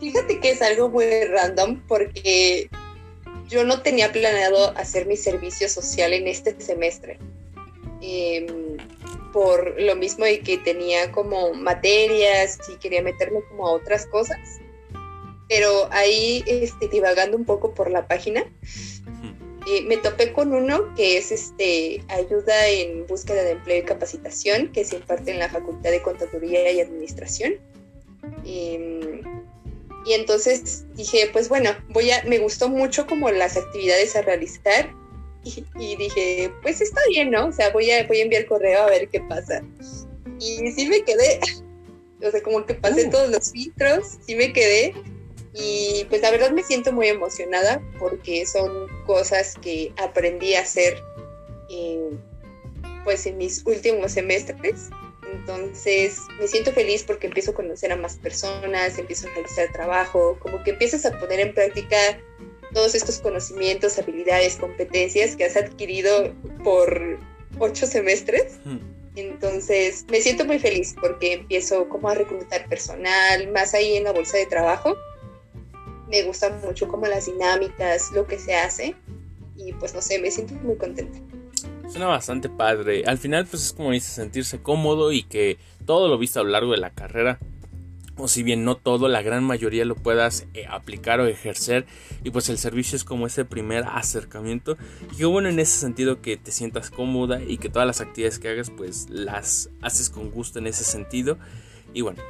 Fíjate 0.00 0.40
que 0.40 0.50
es 0.50 0.60
algo 0.60 0.90
muy 0.90 1.06
random 1.30 1.80
porque 1.88 2.68
yo 3.48 3.64
no 3.64 3.80
tenía 3.82 4.12
planeado 4.12 4.76
hacer 4.76 5.06
mi 5.06 5.16
servicio 5.16 5.68
social 5.68 6.12
en 6.12 6.26
este 6.26 6.60
semestre. 6.60 7.18
Eh, 8.00 8.46
por 9.34 9.74
lo 9.80 9.96
mismo 9.96 10.24
de 10.24 10.40
que 10.42 10.58
tenía 10.58 11.10
como 11.10 11.52
materias 11.54 12.56
y 12.72 12.76
quería 12.76 13.02
meterme 13.02 13.40
como 13.48 13.66
a 13.66 13.72
otras 13.72 14.06
cosas. 14.06 14.38
Pero 15.48 15.88
ahí, 15.90 16.44
este, 16.46 16.86
divagando 16.86 17.36
un 17.36 17.44
poco 17.44 17.74
por 17.74 17.90
la 17.90 18.06
página, 18.06 18.44
eh, 19.66 19.82
me 19.82 19.96
topé 19.96 20.32
con 20.32 20.54
uno 20.54 20.94
que 20.94 21.18
es 21.18 21.32
este, 21.32 22.04
ayuda 22.08 22.68
en 22.68 23.08
búsqueda 23.08 23.42
de 23.42 23.50
empleo 23.50 23.78
y 23.78 23.82
capacitación, 23.82 24.70
que 24.70 24.84
se 24.84 24.96
imparte 24.96 25.32
en 25.32 25.40
la 25.40 25.48
Facultad 25.48 25.90
de 25.90 26.00
Contaduría 26.00 26.70
y 26.70 26.80
Administración. 26.80 27.54
Em, 28.46 29.20
y 30.06 30.12
entonces 30.12 30.84
dije, 30.94 31.28
pues 31.32 31.48
bueno, 31.48 31.70
voy 31.88 32.12
a, 32.12 32.22
me 32.22 32.38
gustó 32.38 32.68
mucho 32.68 33.08
como 33.08 33.32
las 33.32 33.56
actividades 33.56 34.14
a 34.14 34.22
realizar 34.22 34.94
y, 35.78 35.96
dije, 35.96 36.52
pues 36.62 36.80
está 36.80 37.00
bien, 37.08 37.30
¿no? 37.30 37.46
O 37.46 37.52
sea, 37.52 37.70
voy 37.70 37.90
a, 37.90 38.06
voy 38.06 38.20
a 38.20 38.22
enviar 38.22 38.46
correo 38.46 38.82
a 38.82 38.86
ver 38.86 39.08
qué 39.08 39.20
pasa. 39.20 39.62
Y 40.40 40.70
sí 40.72 40.88
me 40.88 41.02
quedé, 41.02 41.40
o 42.22 42.30
sea, 42.30 42.42
como 42.42 42.64
que 42.64 42.74
pasé 42.74 43.06
uh. 43.06 43.10
todos 43.10 43.30
los 43.30 43.52
filtros, 43.52 44.18
sí 44.26 44.34
me 44.34 44.52
quedé. 44.52 44.94
Y 45.56 46.04
pues 46.08 46.20
la 46.20 46.32
verdad 46.32 46.50
me 46.50 46.64
siento 46.64 46.92
muy 46.92 47.06
emocionada 47.06 47.80
porque 48.00 48.44
son 48.44 48.88
cosas 49.06 49.54
que 49.62 49.92
aprendí 49.98 50.54
a 50.54 50.62
hacer 50.62 51.00
pues 53.04 53.26
en 53.26 53.38
mis 53.38 53.62
últimos 53.66 54.12
semestres. 54.12 54.90
Entonces 55.32 56.18
me 56.40 56.48
siento 56.48 56.72
feliz 56.72 57.02
porque 57.04 57.26
empiezo 57.26 57.52
a 57.52 57.54
conocer 57.54 57.92
a 57.92 57.96
más 57.96 58.16
personas, 58.16 58.98
empiezo 58.98 59.28
a 59.28 59.30
realizar 59.32 59.72
trabajo, 59.72 60.38
como 60.40 60.62
que 60.62 60.70
empiezas 60.70 61.04
a 61.06 61.18
poner 61.18 61.40
en 61.40 61.54
práctica 61.54 61.96
todos 62.74 62.94
estos 62.94 63.20
conocimientos, 63.20 63.98
habilidades, 63.98 64.56
competencias 64.56 65.36
que 65.36 65.44
has 65.44 65.56
adquirido 65.56 66.34
por 66.62 67.18
ocho 67.58 67.86
semestres. 67.86 68.58
Entonces, 69.16 70.04
me 70.10 70.20
siento 70.20 70.44
muy 70.44 70.58
feliz 70.58 70.94
porque 71.00 71.34
empiezo 71.34 71.88
como 71.88 72.08
a 72.08 72.14
reclutar 72.14 72.68
personal, 72.68 73.50
más 73.52 73.72
ahí 73.74 73.96
en 73.96 74.04
la 74.04 74.12
bolsa 74.12 74.36
de 74.36 74.46
trabajo. 74.46 74.96
Me 76.10 76.22
gustan 76.24 76.60
mucho 76.60 76.88
como 76.88 77.06
las 77.06 77.26
dinámicas, 77.26 78.10
lo 78.12 78.26
que 78.26 78.38
se 78.38 78.54
hace 78.54 78.94
y 79.56 79.72
pues 79.74 79.94
no 79.94 80.02
sé, 80.02 80.18
me 80.20 80.30
siento 80.30 80.54
muy 80.54 80.76
contenta. 80.76 81.18
Suena 81.88 82.06
bastante 82.06 82.48
padre. 82.48 83.04
Al 83.06 83.18
final 83.18 83.46
pues 83.46 83.62
es 83.62 83.72
como 83.72 83.92
dice 83.92 84.10
sentirse 84.10 84.60
cómodo 84.60 85.12
y 85.12 85.22
que 85.22 85.58
todo 85.86 86.08
lo 86.08 86.18
visto 86.18 86.40
a 86.40 86.42
lo 86.42 86.50
largo 86.50 86.72
de 86.72 86.78
la 86.78 86.90
carrera 86.90 87.38
o 88.16 88.28
si 88.28 88.42
bien 88.42 88.64
no 88.64 88.76
todo, 88.76 89.08
la 89.08 89.22
gran 89.22 89.44
mayoría 89.44 89.84
lo 89.84 89.96
puedas 89.96 90.46
eh, 90.54 90.66
aplicar 90.68 91.20
o 91.20 91.26
ejercer 91.26 91.86
y 92.22 92.30
pues 92.30 92.48
el 92.48 92.58
servicio 92.58 92.96
es 92.96 93.04
como 93.04 93.26
ese 93.26 93.44
primer 93.44 93.84
acercamiento 93.84 94.76
y 95.12 95.16
que 95.16 95.24
bueno 95.24 95.48
en 95.48 95.58
ese 95.58 95.78
sentido 95.78 96.20
que 96.20 96.36
te 96.36 96.52
sientas 96.52 96.90
cómoda 96.90 97.42
y 97.42 97.58
que 97.58 97.68
todas 97.68 97.86
las 97.86 98.00
actividades 98.00 98.38
que 98.38 98.48
hagas 98.48 98.70
pues 98.70 99.08
las 99.10 99.70
haces 99.82 100.10
con 100.10 100.30
gusto 100.30 100.58
en 100.58 100.66
ese 100.66 100.84
sentido 100.84 101.38
y 101.92 102.02
bueno 102.02 102.22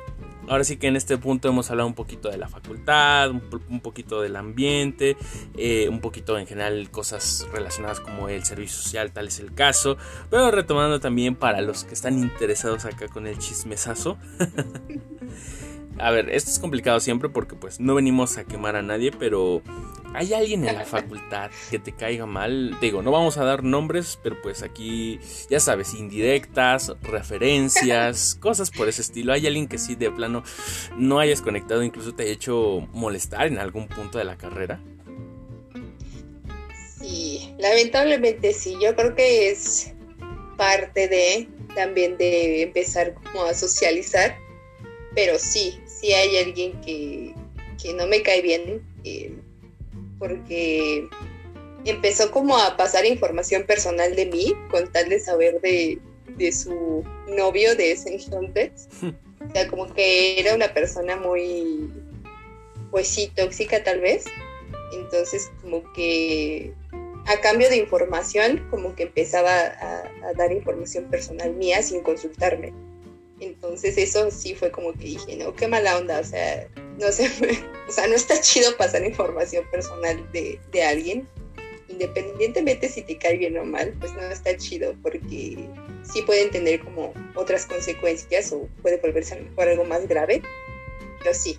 ahora 0.49 0.65
sí 0.65 0.77
que 0.77 0.87
en 0.87 0.97
este 0.97 1.17
punto 1.17 1.49
hemos 1.49 1.71
hablado 1.71 1.87
un 1.87 1.95
poquito 1.95 2.29
de 2.31 2.37
la 2.37 2.49
facultad, 2.49 3.31
un, 3.31 3.81
poquito 3.81 4.21
del 4.21 4.37
ambiente, 4.37 5.17
eh, 5.57 5.89
un 5.89 6.01
poquito 6.01 6.39
en 6.39 6.47
general 6.47 6.91
cosas 6.91 7.47
relacionadas 7.53 8.01
como 8.01 8.29
el 8.29 8.45
servicio 8.45 8.77
social, 8.77 9.13
tal 9.13 9.29
es 9.29 9.41
el 9.41 9.55
caso, 9.55 9.97
pero 10.31 10.51
retomando 10.51 11.01
también 11.01 11.35
para 11.35 11.61
los 11.61 11.85
que 11.85 11.95
están 11.95 12.19
interesados 12.19 12.85
acá 12.85 13.09
con 13.09 13.27
el 13.27 13.39
chismesazo. 13.39 14.19
a 15.99 16.11
ver, 16.11 16.31
esto 16.31 16.51
es 16.51 16.59
complicado 16.59 17.01
siempre 17.01 17.29
porque 17.29 17.55
pues 17.55 17.81
no 17.81 17.95
venimos 17.95 18.37
a 18.37 18.45
quemar 18.45 18.77
a 18.77 18.83
nadie, 18.83 19.13
pero 19.13 19.63
hay 20.15 20.33
alguien 20.33 20.67
en 20.67 20.75
la 20.75 20.85
facultad 20.85 21.51
que 21.71 21.79
te 21.79 21.93
caiga 21.93 22.27
mal. 22.27 22.77
digo, 22.81 23.03
no 23.03 23.11
vamos 23.11 23.37
a 23.37 23.45
dar 23.45 23.65
nombres, 23.65 24.19
pero 24.23 24.41
pues 24.43 24.63
aquí, 24.63 25.19
ya 25.51 25.61
sabes, 25.61 25.95
indirectas, 25.95 26.95
referencias, 27.03 28.35
cosas 28.41 28.71
por 28.71 28.89
ese 28.89 29.03
estilo. 29.03 29.33
Hay 29.33 29.47
alguien 29.47 29.69
que 29.69 29.79
sí 29.79 29.95
de 29.95 30.11
plano 30.11 30.43
no 30.97 31.19
hayas 31.19 31.43
conectado, 31.43 31.83
incluso 31.83 32.15
te 32.15 32.25
ha 32.25 32.27
hecho 32.27 32.89
molestar 32.93 33.47
en 33.47 33.59
algún 33.59 33.89
punto 33.89 34.19
de 34.19 34.25
la 34.25 34.37
carrera. 34.37 34.81
Sí, 36.99 37.55
lamentablemente 37.59 38.53
sí. 38.53 38.77
Yo 38.81 38.95
creo 38.97 39.15
que 39.15 39.51
es 39.51 39.93
parte 40.57 41.09
de 41.09 41.49
también 41.75 42.17
de 42.17 42.63
empezar 42.63 43.15
como 43.15 43.45
a 43.45 43.55
socializar. 43.55 44.37
Pero 45.15 45.39
sí, 45.39 45.81
si 46.05 46.13
hay 46.13 46.37
alguien 46.37 46.79
que, 46.83 47.35
no 47.95 48.07
me 48.07 48.23
cae 48.23 48.43
bien, 48.43 48.83
eh, 49.05 49.33
porque 50.19 51.09
empezó 51.87 52.31
como 52.31 52.59
a 52.59 52.77
pasar 52.77 53.07
información 53.07 53.65
personal 53.65 54.15
de 54.15 54.27
mí, 54.27 54.55
con 54.71 54.91
tal 54.93 55.09
de 55.09 55.19
saber 55.19 55.61
de, 55.63 55.99
su 56.53 57.05
novio 57.29 57.75
de 57.77 57.93
ese 57.93 58.15
entonces. 58.15 58.89
o 59.03 59.53
sea, 59.53 59.69
como 59.69 59.93
que 59.95 60.39
era 60.41 60.55
una 60.55 60.75
persona 60.75 61.17
muy, 61.17 61.91
pues 62.91 63.09
sí, 63.09 63.31
tóxica 63.35 63.83
tal 63.83 64.01
vez. 64.01 64.25
Entonces, 64.93 65.51
como 65.63 65.91
que 65.95 66.73
a 67.27 67.41
cambio 67.41 67.71
de 67.71 67.77
información, 67.77 68.67
como 68.71 68.95
que 68.95 69.05
empezaba 69.05 69.51
a 69.51 70.33
dar 70.37 70.53
información 70.53 71.05
personal 71.05 71.55
mía 71.55 71.83
sin 71.83 72.03
consultarme. 72.03 72.75
Entonces 73.45 73.99
eso 73.99 74.31
sí 74.31 74.55
fue 74.55 74.71
como 74.71 74.93
que 74.93 75.05
dije, 75.05 75.37
no, 75.37 75.55
qué 75.55 75.69
mala 75.69 75.99
onda, 75.99 76.21
o 76.21 76.25
sea, 76.25 76.69
no 76.99 77.13
sé, 77.13 77.31
o 77.89 77.93
sea, 77.93 78.07
no 78.07 78.15
está 78.15 78.41
chido 78.41 78.77
pasar 78.77 79.05
información 79.05 79.65
personal 79.71 80.27
de, 80.33 80.59
de 80.73 80.83
alguien, 80.83 81.29
independientemente 81.89 82.89
si 82.89 83.03
te 83.03 83.19
cae 83.19 83.37
bien 83.37 83.57
o 83.59 83.65
mal, 83.65 83.95
pues 84.01 84.13
no 84.15 84.23
está 84.23 84.57
chido 84.57 84.95
porque 85.03 85.69
sí 86.03 86.23
pueden 86.23 86.51
tener 86.51 86.81
como 86.81 87.13
otras 87.35 87.67
consecuencias 87.67 88.53
o 88.53 88.69
puede 88.83 88.97
volverse 88.99 89.35
a 89.35 89.39
lo 89.39 89.45
mejor 89.45 89.69
algo 89.69 89.85
más 89.85 90.09
grave, 90.09 90.43
pero 91.19 91.35
sí, 91.35 91.59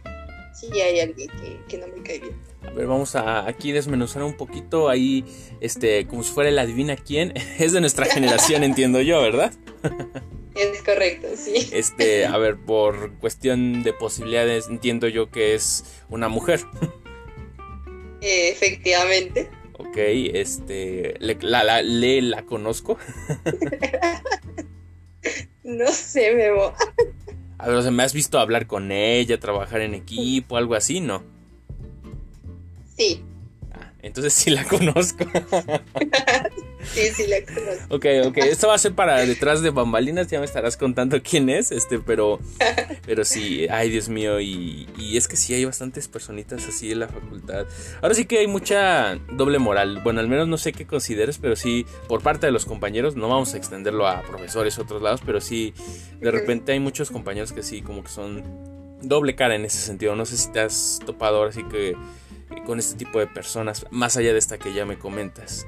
sí 0.53 0.81
hay 0.81 0.99
alguien 0.99 1.29
que, 1.29 1.59
que 1.67 1.77
no 1.77 1.87
me 1.87 2.01
cae 2.03 2.19
bien. 2.19 2.33
A 2.67 2.71
ver, 2.71 2.87
vamos 2.87 3.15
a 3.15 3.47
aquí 3.47 3.71
desmenuzar 3.71 4.23
un 4.23 4.33
poquito 4.33 4.89
ahí, 4.89 5.23
este, 5.61 6.07
como 6.07 6.23
si 6.23 6.33
fuera 6.33 6.49
el 6.49 6.57
adivina 6.57 6.95
quién, 6.95 7.33
es 7.59 7.71
de 7.73 7.81
nuestra 7.81 8.05
generación, 8.05 8.63
entiendo 8.65 9.01
yo, 9.01 9.21
¿verdad? 9.21 9.53
Es 10.55 10.81
correcto, 10.83 11.27
sí. 11.35 11.69
Este, 11.73 12.25
a 12.25 12.37
ver, 12.37 12.55
por 12.55 13.13
cuestión 13.19 13.83
de 13.83 13.91
posibilidades, 13.91 14.69
entiendo 14.69 15.07
yo 15.07 15.29
que 15.29 15.53
es 15.53 15.83
una 16.09 16.29
mujer. 16.29 16.61
Efectivamente. 18.21 19.49
Ok, 19.77 19.97
este, 19.97 21.15
le, 21.19 21.37
la, 21.41 21.81
le, 21.81 22.21
la 22.21 22.45
conozco. 22.45 22.97
no 25.63 25.91
sé, 25.91 26.33
Memo. 26.33 26.73
A 27.57 27.67
ver, 27.67 27.77
o 27.77 27.81
sea, 27.81 27.91
¿me 27.91 28.03
has 28.03 28.13
visto 28.13 28.39
hablar 28.39 28.67
con 28.67 28.91
ella, 28.91 29.39
trabajar 29.39 29.81
en 29.81 29.93
equipo, 29.93 30.55
algo 30.55 30.75
así, 30.75 31.01
no? 31.01 31.23
Sí. 32.97 33.21
Ah, 33.73 33.91
entonces 34.01 34.33
sí 34.33 34.51
la 34.51 34.63
conozco. 34.67 35.25
Sí, 36.93 37.09
sí, 37.13 37.27
la 37.27 37.41
conozco. 37.41 37.95
Ok, 37.95 38.05
ok. 38.27 38.37
Esto 38.37 38.67
va 38.67 38.75
a 38.75 38.77
ser 38.77 38.93
para 38.93 39.17
detrás 39.25 39.61
de 39.61 39.69
bambalinas. 39.69 40.27
Ya 40.27 40.39
me 40.39 40.45
estarás 40.45 40.77
contando 40.77 41.21
quién 41.21 41.49
es. 41.49 41.71
Este, 41.71 41.99
pero. 41.99 42.39
Pero 43.05 43.23
sí, 43.23 43.67
ay, 43.69 43.89
Dios 43.89 44.09
mío. 44.09 44.39
Y, 44.39 44.87
y 44.97 45.17
es 45.17 45.27
que 45.27 45.35
sí 45.35 45.53
hay 45.53 45.65
bastantes 45.65 46.07
personitas 46.07 46.67
así 46.67 46.91
en 46.91 46.99
la 46.99 47.07
facultad. 47.07 47.65
Ahora 48.01 48.15
sí 48.15 48.25
que 48.25 48.39
hay 48.39 48.47
mucha 48.47 49.15
doble 49.31 49.59
moral. 49.59 50.01
Bueno, 50.03 50.19
al 50.19 50.27
menos 50.27 50.47
no 50.47 50.57
sé 50.57 50.73
qué 50.73 50.85
consideres, 50.85 51.37
pero 51.37 51.55
sí, 51.55 51.85
por 52.07 52.21
parte 52.21 52.45
de 52.47 52.51
los 52.51 52.65
compañeros, 52.65 53.15
no 53.15 53.29
vamos 53.29 53.53
a 53.53 53.57
extenderlo 53.57 54.07
a 54.07 54.21
profesores 54.23 54.79
otros 54.79 55.01
lados, 55.01 55.21
pero 55.25 55.41
sí, 55.41 55.73
de 56.19 56.31
repente 56.31 56.71
hay 56.71 56.79
muchos 56.79 57.11
compañeros 57.11 57.53
que 57.53 57.63
sí, 57.63 57.81
como 57.81 58.03
que 58.03 58.09
son 58.09 58.43
doble 59.01 59.35
cara 59.35 59.55
en 59.55 59.65
ese 59.65 59.79
sentido. 59.79 60.15
No 60.15 60.25
sé 60.25 60.37
si 60.37 60.51
te 60.51 60.61
has 60.61 60.99
topado 61.05 61.37
ahora 61.37 61.51
sí 61.51 61.63
que 61.63 61.95
con 62.65 62.79
este 62.79 62.95
tipo 62.97 63.19
de 63.19 63.27
personas, 63.27 63.85
más 63.91 64.17
allá 64.17 64.31
de 64.31 64.39
esta 64.39 64.57
que 64.57 64.73
ya 64.73 64.85
me 64.85 64.97
comentas. 64.97 65.67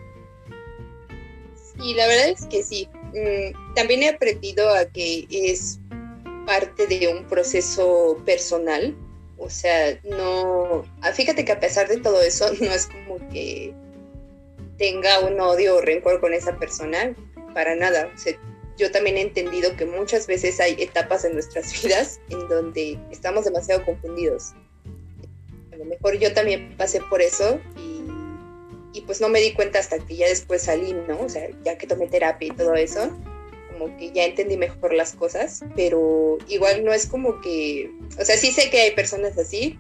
Y 1.82 1.94
la 1.94 2.08
verdad 2.08 2.30
es 2.30 2.46
que 2.46 2.64
sí. 2.64 2.90
Mm, 3.14 3.74
también 3.76 4.04
he 4.04 4.10
aprendido 4.10 4.70
a 4.70 4.86
que 4.86 5.28
es 5.30 5.80
parte 6.46 6.88
de 6.88 7.08
un 7.10 7.26
proceso 7.26 8.22
personal. 8.26 8.96
O 9.38 9.50
sea, 9.50 10.00
no. 10.04 10.84
Ah, 11.02 11.12
fíjate 11.14 11.46
que 11.46 11.52
a 11.52 11.60
pesar 11.60 11.88
de 11.88 11.98
todo 11.98 12.22
eso, 12.22 12.52
no 12.60 12.72
es 12.72 12.88
como 12.88 13.18
que 13.30 13.74
tenga 14.78 15.20
un 15.20 15.40
odio 15.40 15.78
o 15.78 15.82
rencor 15.82 16.20
con 16.20 16.34
esa 16.34 16.58
persona, 16.58 17.16
para 17.54 17.76
nada. 17.76 18.12
yo 18.78 18.92
también 18.92 19.18
he 19.18 19.22
entendido 19.22 19.76
que 19.76 19.86
muchas 19.86 20.28
veces 20.28 20.60
hay 20.60 20.76
etapas 20.80 21.26
en 21.26 21.34
nuestras 21.34 21.72
vidas 21.84 22.20
en 22.30 22.48
donde 22.48 23.00
estamos 23.12 23.46
demasiado 23.46 23.84
confundidos. 23.86 24.54
A 25.74 25.78
lo 25.78 25.86
mejor 25.86 26.18
yo 26.18 26.34
también 26.34 26.76
pasé 26.78 27.02
por 27.02 27.22
eso 27.22 27.60
y 27.76 27.97
y 28.98 29.02
pues 29.02 29.22
no 29.22 29.30
me 29.30 29.40
di 29.40 29.54
cuenta 29.54 29.78
hasta 29.78 30.00
que 30.00 30.16
ya 30.16 30.28
después 30.28 30.64
salí, 30.64 30.92
¿no? 30.94 31.22
O 31.22 31.30
sea, 31.30 31.48
ya 31.64 31.78
que 31.78 31.86
tomé 31.86 32.08
terapia 32.08 32.48
y 32.48 32.56
todo 32.56 32.74
eso, 32.74 33.12
como 33.72 33.96
que 33.96 34.12
ya 34.12 34.26
entendí 34.26 34.58
mejor 34.58 34.92
las 34.94 35.14
cosas, 35.14 35.64
pero 35.76 36.40
igual 36.48 36.84
no 36.84 36.92
es 36.92 37.06
como 37.06 37.40
que, 37.42 37.92
o 38.20 38.26
sea, 38.26 38.38
sí 38.38 38.52
sé 38.52 38.72
que 38.72 38.82
hay 38.82 38.92
personas 38.92 39.38
así, 39.38 39.78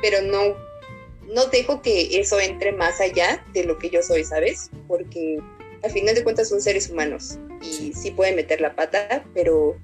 pero 0.00 0.22
no, 0.22 0.56
no 1.28 1.44
dejo 1.46 1.82
que 1.82 2.18
eso 2.18 2.40
entre 2.40 2.72
más 2.72 3.02
allá 3.02 3.44
de 3.52 3.64
lo 3.64 3.78
que 3.78 3.90
yo 3.90 4.02
soy, 4.02 4.24
¿sabes? 4.24 4.70
Porque 4.88 5.38
al 5.82 5.90
final 5.90 6.14
de 6.14 6.24
cuentas 6.24 6.48
son 6.48 6.62
seres 6.62 6.88
humanos 6.88 7.38
y 7.60 7.92
sí 7.92 8.12
pueden 8.12 8.36
meter 8.36 8.62
la 8.62 8.74
pata, 8.74 9.26
pero 9.34 9.76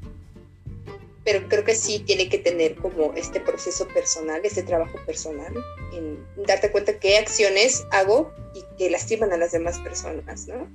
pero 1.30 1.46
creo 1.46 1.62
que 1.62 1.74
sí 1.74 1.98
tiene 1.98 2.30
que 2.30 2.38
tener 2.38 2.74
como 2.76 3.12
este 3.12 3.38
proceso 3.38 3.86
personal, 3.88 4.40
este 4.44 4.62
trabajo 4.62 4.98
personal, 5.04 5.52
en 5.92 6.26
darte 6.46 6.72
cuenta 6.72 6.98
qué 6.98 7.18
acciones 7.18 7.86
hago 7.90 8.32
y 8.54 8.64
que 8.78 8.88
lastiman 8.88 9.30
a 9.34 9.36
las 9.36 9.52
demás 9.52 9.78
personas, 9.80 10.48
¿no? 10.48 10.66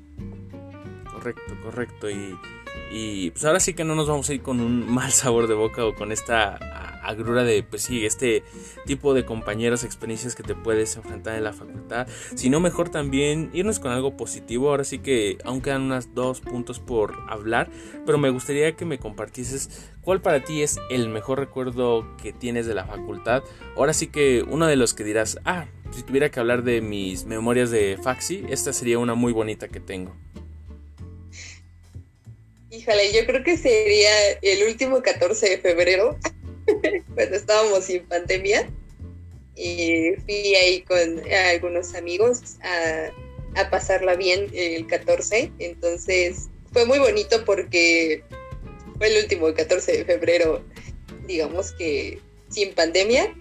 Correcto, 1.12 1.58
correcto. 1.64 2.08
Y, 2.08 2.38
y 2.92 3.32
pues 3.32 3.44
ahora 3.46 3.60
sí 3.60 3.74
que 3.74 3.84
no 3.84 3.96
nos 3.96 4.08
vamos 4.08 4.30
a 4.30 4.34
ir 4.34 4.42
con 4.42 4.60
un 4.60 4.90
mal 4.92 5.12
sabor 5.12 5.48
de 5.48 5.56
boca 5.56 5.86
o 5.86 5.96
con 5.96 6.12
esta 6.12 6.58
agrura 7.04 7.44
de, 7.44 7.64
pues 7.64 7.84
sí, 7.84 8.06
este 8.06 8.44
tipo 8.86 9.14
de 9.14 9.26
compañeros, 9.26 9.84
experiencias 9.84 10.36
que 10.36 10.44
te 10.44 10.56
puedes 10.56 10.96
enfrentar 10.96 11.36
en 11.36 11.44
la 11.44 11.54
facultad, 11.54 12.08
sino 12.36 12.60
mejor 12.60 12.90
también 12.90 13.50
irnos 13.54 13.80
con 13.80 13.92
algo 13.92 14.16
positivo. 14.18 14.70
Ahora 14.70 14.84
sí 14.84 15.00
que 15.00 15.38
aún 15.44 15.62
quedan 15.62 15.84
unos 15.84 16.14
dos 16.14 16.40
puntos 16.42 16.80
por 16.80 17.16
hablar, 17.28 17.70
pero 18.06 18.18
me 18.18 18.30
gustaría 18.30 18.76
que 18.76 18.86
me 18.86 19.00
compartieses 19.00 19.92
cuál 20.02 20.22
para 20.22 20.44
ti 20.44 20.62
es 20.62 20.80
el 20.90 21.10
mejor 21.10 21.40
recuerdo 21.40 22.16
que 22.18 22.34
tienes 22.34 22.66
de 22.66 22.74
la 22.74 22.86
facultad. 22.86 23.44
Ahora 23.76 23.94
sí 23.94 24.08
que 24.08 24.44
uno 24.48 24.66
de 24.66 24.76
los 24.76 24.94
que 24.94 25.04
dirás, 25.04 25.40
ah, 25.46 25.66
si 25.92 26.04
tuviera 26.04 26.30
que 26.30 26.40
hablar 26.40 26.64
de 26.64 26.82
mis 26.82 27.26
memorias 27.26 27.70
de 27.70 28.00
Faxi, 28.02 28.46
esta 28.50 28.74
sería 28.74 28.98
una 28.98 29.14
muy 29.14 29.34
bonita 29.34 29.68
que 29.68 29.80
tengo. 29.80 30.16
Híjole, 32.74 33.14
yo 33.14 33.24
creo 33.28 33.44
que 33.44 33.56
sería 33.56 34.32
el 34.42 34.68
último 34.68 35.04
14 35.04 35.48
de 35.48 35.58
febrero. 35.60 36.18
cuando 37.14 37.36
estábamos 37.36 37.86
sin 37.86 38.04
pandemia. 38.06 38.68
Y 39.56 40.14
fui 40.26 40.56
ahí 40.56 40.82
con 40.82 41.22
algunos 41.52 41.94
amigos 41.94 42.56
a, 42.64 43.12
a 43.62 43.70
pasarla 43.70 44.16
bien 44.16 44.50
el 44.54 44.88
14. 44.88 45.52
Entonces 45.60 46.50
fue 46.72 46.86
muy 46.86 46.98
bonito 46.98 47.46
porque 47.46 48.24
fue 48.98 49.08
el 49.08 49.24
último 49.24 49.54
14 49.54 49.98
de 49.98 50.06
febrero, 50.06 50.64
digamos 51.28 51.74
que 51.74 52.20
sin 52.50 52.74
pandemia, 52.74 53.36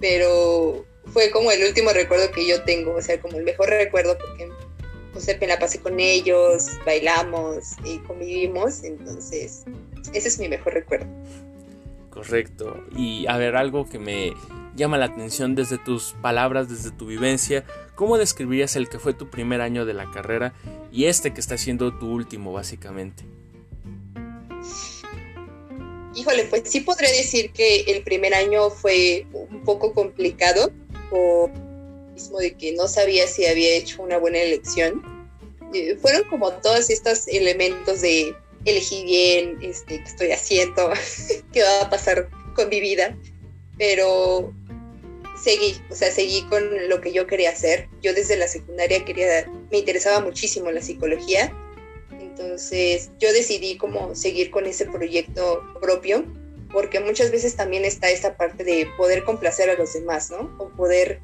pero 0.00 0.84
fue 1.12 1.30
como 1.30 1.52
el 1.52 1.62
último 1.62 1.90
recuerdo 1.90 2.32
que 2.32 2.44
yo 2.44 2.64
tengo, 2.64 2.94
o 2.94 3.02
sea, 3.02 3.20
como 3.20 3.38
el 3.38 3.44
mejor 3.44 3.68
recuerdo 3.68 4.18
porque 4.18 4.48
pues, 5.14 5.40
me 5.40 5.46
la 5.46 5.58
pasé 5.58 5.80
con 5.80 5.98
ellos, 6.00 6.66
bailamos 6.84 7.76
y 7.84 7.98
convivimos, 8.00 8.82
entonces 8.84 9.64
ese 10.12 10.28
es 10.28 10.38
mi 10.38 10.48
mejor 10.48 10.74
recuerdo. 10.74 11.06
Correcto. 12.10 12.84
Y 12.96 13.26
a 13.26 13.36
ver, 13.38 13.56
algo 13.56 13.88
que 13.88 13.98
me 13.98 14.34
llama 14.76 14.98
la 14.98 15.06
atención 15.06 15.54
desde 15.54 15.78
tus 15.78 16.14
palabras, 16.20 16.68
desde 16.68 16.90
tu 16.90 17.06
vivencia, 17.06 17.64
¿cómo 17.94 18.18
describirías 18.18 18.76
el 18.76 18.88
que 18.88 18.98
fue 18.98 19.14
tu 19.14 19.30
primer 19.30 19.60
año 19.60 19.84
de 19.84 19.94
la 19.94 20.10
carrera 20.10 20.52
y 20.92 21.06
este 21.06 21.32
que 21.32 21.40
está 21.40 21.56
siendo 21.56 21.96
tu 21.96 22.10
último, 22.10 22.52
básicamente? 22.52 23.24
Híjole, 26.14 26.44
pues 26.44 26.62
sí 26.66 26.80
podría 26.80 27.10
decir 27.10 27.52
que 27.52 27.82
el 27.82 28.02
primer 28.02 28.34
año 28.34 28.70
fue 28.70 29.26
un 29.32 29.62
poco 29.64 29.92
complicado, 29.92 30.70
por 31.10 31.50
mismo 32.14 32.38
de 32.38 32.54
que 32.54 32.72
no 32.72 32.88
sabía 32.88 33.26
si 33.26 33.44
había 33.46 33.74
hecho 33.74 34.02
una 34.02 34.18
buena 34.18 34.38
elección. 34.38 35.02
Eh, 35.74 35.96
fueron 36.00 36.24
como 36.28 36.52
todos 36.52 36.88
estos 36.88 37.26
elementos 37.28 38.00
de 38.00 38.34
elegí 38.64 39.04
bien, 39.04 39.58
este, 39.62 39.98
qué 39.98 40.08
estoy 40.08 40.32
haciendo, 40.32 40.92
qué 41.52 41.62
va 41.62 41.82
a 41.82 41.90
pasar 41.90 42.28
con 42.54 42.68
mi 42.68 42.80
vida, 42.80 43.16
pero 43.78 44.52
seguí, 45.42 45.76
o 45.90 45.94
sea, 45.94 46.10
seguí 46.10 46.42
con 46.44 46.88
lo 46.88 47.00
que 47.00 47.12
yo 47.12 47.26
quería 47.26 47.50
hacer. 47.50 47.88
Yo 48.02 48.14
desde 48.14 48.36
la 48.36 48.48
secundaria 48.48 49.04
quería, 49.04 49.50
me 49.70 49.78
interesaba 49.78 50.20
muchísimo 50.20 50.70
la 50.70 50.80
psicología, 50.80 51.52
entonces 52.10 53.10
yo 53.18 53.32
decidí 53.32 53.76
como 53.76 54.14
seguir 54.14 54.50
con 54.50 54.66
ese 54.66 54.86
proyecto 54.86 55.62
propio, 55.80 56.24
porque 56.72 56.98
muchas 56.98 57.30
veces 57.30 57.54
también 57.54 57.84
está 57.84 58.10
esta 58.10 58.36
parte 58.36 58.64
de 58.64 58.88
poder 58.96 59.24
complacer 59.24 59.70
a 59.70 59.74
los 59.74 59.92
demás, 59.92 60.30
¿no? 60.30 60.56
O 60.58 60.68
poder 60.70 61.20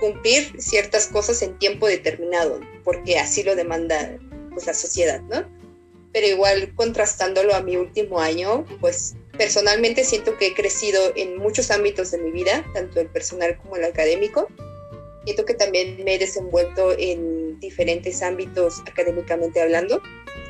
cumplir 0.00 0.60
ciertas 0.60 1.06
cosas 1.06 1.42
en 1.42 1.58
tiempo 1.58 1.86
determinado, 1.86 2.60
porque 2.84 3.18
así 3.18 3.42
lo 3.42 3.56
demanda 3.56 4.18
pues 4.52 4.66
la 4.66 4.74
sociedad, 4.74 5.20
¿no? 5.22 5.44
pero 6.16 6.28
igual 6.28 6.72
contrastándolo 6.74 7.54
a 7.54 7.60
mi 7.60 7.76
último 7.76 8.20
año, 8.20 8.64
pues 8.80 9.16
personalmente 9.36 10.02
siento 10.02 10.38
que 10.38 10.46
he 10.46 10.54
crecido 10.54 11.12
en 11.14 11.36
muchos 11.36 11.70
ámbitos 11.70 12.10
de 12.10 12.16
mi 12.16 12.30
vida, 12.30 12.64
tanto 12.72 13.00
el 13.00 13.08
personal 13.08 13.58
como 13.58 13.76
el 13.76 13.84
académico. 13.84 14.48
Siento 15.24 15.44
que 15.44 15.52
también 15.52 16.02
me 16.02 16.14
he 16.14 16.18
desenvuelto 16.18 16.94
en 16.98 17.60
diferentes 17.60 18.22
ámbitos 18.22 18.80
académicamente 18.86 19.60
hablando, 19.60 20.00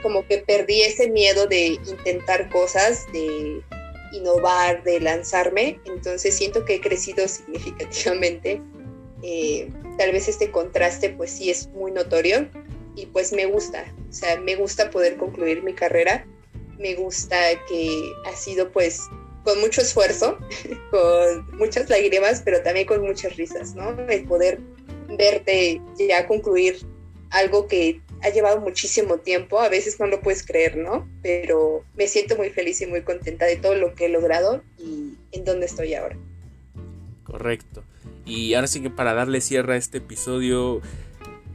como 0.03 0.25
que 0.29 0.39
perdí 0.39 0.83
ese 0.83 1.11
miedo 1.11 1.49
de 1.49 1.81
intentar 1.89 2.49
cosas, 2.51 3.05
de 3.13 3.61
innovar, 4.13 4.85
de 4.85 5.01
lanzarme, 5.01 5.81
entonces 5.85 6.37
siento 6.37 6.65
que 6.65 6.77
he 6.77 6.81
crecido 6.81 7.27
significativamente. 7.27 8.61
Eh, 9.23 9.71
tal 9.99 10.13
vez 10.13 10.29
este 10.29 10.51
contraste 10.51 11.11
pues 11.11 11.31
sí 11.31 11.51
es 11.51 11.69
muy 11.69 11.91
notorio, 11.91 12.49
y 12.97 13.07
pues 13.07 13.33
me 13.33 13.47
gusta, 13.47 13.85
o 14.09 14.13
sea, 14.13 14.41
me 14.41 14.57
gusta 14.57 14.91
poder 14.91 15.17
concluir 15.17 15.63
mi 15.63 15.75
carrera, 15.75 16.27
me 16.79 16.95
gusta 16.95 17.37
que 17.69 18.11
ha 18.25 18.35
sido 18.35 18.73
pues 18.73 19.03
con 19.45 19.61
mucho 19.61 19.83
esfuerzo, 19.83 20.39
con 20.91 21.59
muchas 21.59 21.89
lágrimas, 21.89 22.43
pero 22.45 22.63
también 22.63 22.87
con 22.87 23.03
muchas 23.03 23.37
risas, 23.37 23.75
¿no? 23.75 23.91
El 24.09 24.25
poder 24.25 24.59
verte 25.09 25.81
ya 25.99 26.27
concluir 26.27 26.79
algo 27.31 27.69
que 27.69 28.01
ha 28.23 28.31
llevado 28.31 28.61
muchísimo 28.61 29.19
tiempo, 29.19 29.61
a 29.61 29.69
veces 29.69 30.01
no 30.01 30.07
lo 30.07 30.21
puedes 30.21 30.45
creer, 30.45 30.79
¿no? 30.79 31.07
Pero 31.23 31.85
me 31.97 32.09
siento 32.09 32.35
muy 32.37 32.49
feliz 32.49 32.81
y 32.81 32.87
muy 32.87 33.03
contenta 33.03 33.45
de 33.45 33.57
todo 33.57 33.75
lo 33.75 33.95
que 33.95 34.07
he 34.07 34.09
logrado 34.09 34.63
y 34.79 35.13
en 35.33 35.45
dónde 35.45 35.67
estoy 35.67 35.95
ahora. 35.95 36.17
Correcto. 37.25 37.85
Y 38.27 38.55
ahora 38.55 38.67
sí 38.67 38.81
que 38.81 38.91
para 38.91 39.15
darle 39.15 39.41
cierre 39.41 39.75
a 39.75 39.77
este 39.77 39.99
episodio, 39.99 40.83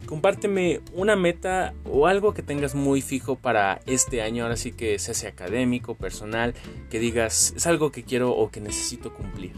compárteme 0.05 0.81
una 0.93 1.15
meta 1.15 1.73
o 1.85 2.07
algo 2.07 2.33
que 2.33 2.41
tengas 2.41 2.75
muy 2.75 3.01
fijo 3.01 3.35
para 3.35 3.81
este 3.85 4.21
año, 4.21 4.43
ahora 4.43 4.57
sí 4.57 4.71
que 4.71 4.97
sea, 4.97 5.13
sea 5.13 5.29
académico, 5.29 5.95
personal, 5.95 6.53
que 6.89 6.99
digas 6.99 7.53
es 7.55 7.67
algo 7.67 7.91
que 7.91 8.03
quiero 8.03 8.31
o 8.31 8.49
que 8.49 8.61
necesito 8.61 9.13
cumplir. 9.13 9.53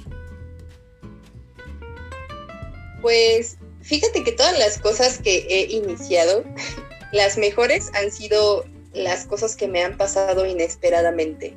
Pues 3.01 3.57
fíjate 3.81 4.23
que 4.23 4.31
todas 4.31 4.57
las 4.57 4.79
cosas 4.79 5.19
que 5.19 5.45
he 5.49 5.71
iniciado, 5.71 6.43
las 7.11 7.37
mejores 7.37 7.91
han 7.93 8.11
sido 8.11 8.65
las 8.93 9.25
cosas 9.25 9.55
que 9.55 9.67
me 9.67 9.83
han 9.83 9.97
pasado 9.97 10.45
inesperadamente. 10.45 11.55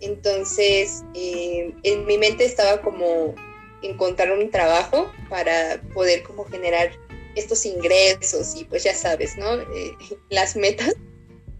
Entonces, 0.00 1.04
eh, 1.14 1.72
en 1.82 2.06
mi 2.06 2.18
mente 2.18 2.44
estaba 2.44 2.80
como 2.82 3.34
encontrar 3.82 4.32
un 4.32 4.50
trabajo 4.50 5.10
para 5.28 5.80
poder 5.94 6.22
como 6.22 6.44
generar 6.44 6.92
estos 7.34 7.64
ingresos 7.66 8.54
y 8.56 8.64
pues 8.64 8.84
ya 8.84 8.94
sabes, 8.94 9.36
¿no? 9.36 9.54
Eh, 9.54 9.96
las 10.30 10.56
metas 10.56 10.94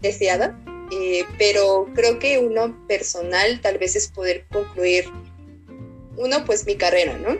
deseadas. 0.01 0.51
Eh, 0.91 1.23
pero 1.39 1.87
creo 1.95 2.19
que 2.19 2.37
uno 2.37 2.77
personal 2.87 3.61
tal 3.61 3.79
vez 3.79 3.95
es 3.95 4.09
poder 4.09 4.45
concluir, 4.51 5.05
uno, 6.17 6.45
pues 6.45 6.67
mi 6.67 6.75
carrera, 6.75 7.17
¿no? 7.17 7.35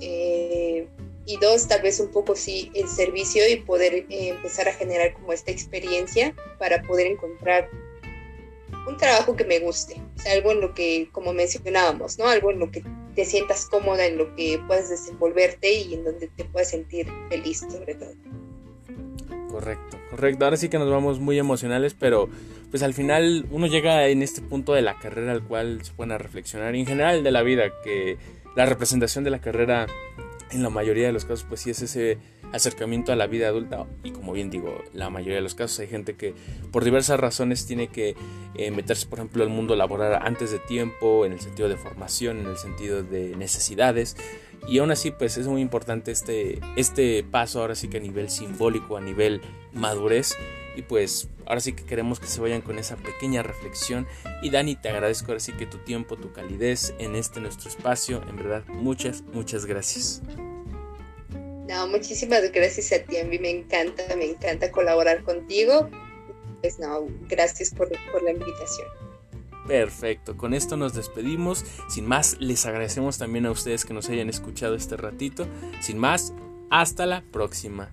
Eh, 0.00 0.86
y 1.24 1.36
dos, 1.38 1.68
tal 1.68 1.80
vez 1.80 2.00
un 2.00 2.08
poco 2.08 2.34
sí 2.34 2.70
el 2.74 2.88
servicio 2.88 3.48
y 3.48 3.56
poder 3.56 4.04
empezar 4.10 4.68
a 4.68 4.74
generar 4.74 5.14
como 5.14 5.32
esta 5.32 5.52
experiencia 5.52 6.34
para 6.58 6.82
poder 6.82 7.06
encontrar 7.06 7.70
un 8.86 8.96
trabajo 8.96 9.36
que 9.36 9.44
me 9.44 9.58
guste, 9.60 10.00
algo 10.30 10.52
en 10.52 10.60
lo 10.60 10.74
que, 10.74 11.08
como 11.12 11.32
mencionábamos, 11.32 12.18
¿no? 12.18 12.26
Algo 12.26 12.50
en 12.50 12.58
lo 12.58 12.70
que 12.70 12.82
te 13.14 13.24
sientas 13.24 13.66
cómoda, 13.66 14.06
en 14.06 14.18
lo 14.18 14.34
que 14.34 14.60
puedas 14.66 14.88
desenvolverte 14.90 15.72
y 15.72 15.94
en 15.94 16.04
donde 16.04 16.28
te 16.28 16.44
puedas 16.44 16.70
sentir 16.70 17.06
feliz 17.28 17.60
sobre 17.60 17.94
todo. 17.94 18.12
Correcto, 19.50 19.98
correcto. 20.10 20.44
Ahora 20.44 20.56
sí 20.56 20.68
que 20.68 20.78
nos 20.78 20.90
vamos 20.90 21.20
muy 21.20 21.38
emocionales, 21.38 21.94
pero 21.94 22.28
pues 22.70 22.82
al 22.82 22.94
final 22.94 23.46
uno 23.50 23.66
llega 23.66 24.08
en 24.08 24.22
este 24.22 24.40
punto 24.40 24.72
de 24.72 24.80
la 24.80 24.98
carrera 24.98 25.32
al 25.32 25.42
cual 25.42 25.84
se 25.84 25.92
puede 25.92 26.16
reflexionar, 26.16 26.74
y 26.74 26.80
en 26.80 26.86
general 26.86 27.22
de 27.22 27.30
la 27.30 27.42
vida, 27.42 27.64
que 27.84 28.16
la 28.56 28.66
representación 28.66 29.24
de 29.24 29.30
la 29.30 29.40
carrera 29.40 29.86
en 30.50 30.62
la 30.62 30.70
mayoría 30.70 31.06
de 31.06 31.12
los 31.12 31.24
casos 31.24 31.46
pues 31.48 31.60
sí 31.60 31.70
es 31.70 31.82
ese 31.82 32.18
acercamiento 32.52 33.12
a 33.12 33.16
la 33.16 33.26
vida 33.26 33.48
adulta 33.48 33.86
y 34.04 34.10
como 34.10 34.32
bien 34.32 34.50
digo, 34.50 34.82
la 34.92 35.10
mayoría 35.10 35.36
de 35.36 35.42
los 35.42 35.54
casos 35.54 35.78
hay 35.80 35.88
gente 35.88 36.14
que 36.14 36.34
por 36.70 36.84
diversas 36.84 37.18
razones 37.18 37.66
tiene 37.66 37.88
que 37.88 38.14
eh, 38.54 38.70
meterse 38.70 39.06
por 39.06 39.18
ejemplo 39.18 39.42
al 39.42 39.48
mundo 39.48 39.76
laboral 39.76 40.18
antes 40.22 40.50
de 40.50 40.58
tiempo, 40.58 41.24
en 41.26 41.32
el 41.32 41.40
sentido 41.40 41.68
de 41.68 41.76
formación, 41.76 42.38
en 42.38 42.46
el 42.46 42.56
sentido 42.56 43.02
de 43.02 43.36
necesidades 43.36 44.16
y 44.68 44.78
aún 44.78 44.90
así 44.90 45.10
pues 45.10 45.36
es 45.36 45.46
muy 45.46 45.60
importante 45.60 46.12
este, 46.12 46.60
este 46.76 47.24
paso 47.24 47.60
ahora 47.60 47.74
sí 47.74 47.88
que 47.88 47.96
a 47.96 48.00
nivel 48.00 48.30
simbólico, 48.30 48.96
a 48.96 49.00
nivel 49.00 49.40
madurez 49.72 50.36
y 50.76 50.82
pues 50.82 51.28
ahora 51.46 51.60
sí 51.60 51.72
que 51.72 51.84
queremos 51.84 52.20
que 52.20 52.26
se 52.26 52.40
vayan 52.40 52.62
con 52.62 52.78
esa 52.78 52.96
pequeña 52.96 53.42
reflexión 53.42 54.06
y 54.42 54.50
Dani 54.50 54.76
te 54.76 54.88
agradezco 54.88 55.32
ahora 55.32 55.40
sí 55.40 55.52
que 55.52 55.66
tu 55.66 55.78
tiempo, 55.78 56.16
tu 56.16 56.32
calidez 56.32 56.94
en 56.98 57.16
este 57.16 57.40
nuestro 57.40 57.68
espacio, 57.68 58.22
en 58.28 58.36
verdad 58.36 58.64
muchas, 58.68 59.22
muchas 59.32 59.66
gracias. 59.66 60.22
No, 61.68 61.86
muchísimas 61.86 62.50
gracias 62.50 62.92
a 62.92 63.04
ti, 63.04 63.16
mí 63.24 63.38
me 63.38 63.50
encanta, 63.50 64.02
me 64.16 64.26
encanta 64.26 64.70
colaborar 64.70 65.22
contigo. 65.22 65.88
Pues 66.60 66.78
no, 66.78 67.06
gracias 67.28 67.70
por, 67.70 67.88
por 68.10 68.22
la 68.22 68.32
invitación. 68.32 68.88
Perfecto, 69.66 70.36
con 70.36 70.54
esto 70.54 70.76
nos 70.76 70.94
despedimos. 70.94 71.64
Sin 71.88 72.06
más, 72.06 72.36
les 72.40 72.66
agradecemos 72.66 73.18
también 73.18 73.46
a 73.46 73.52
ustedes 73.52 73.84
que 73.84 73.94
nos 73.94 74.08
hayan 74.08 74.28
escuchado 74.28 74.74
este 74.74 74.96
ratito. 74.96 75.46
Sin 75.80 75.98
más, 75.98 76.32
hasta 76.70 77.06
la 77.06 77.22
próxima. 77.30 77.92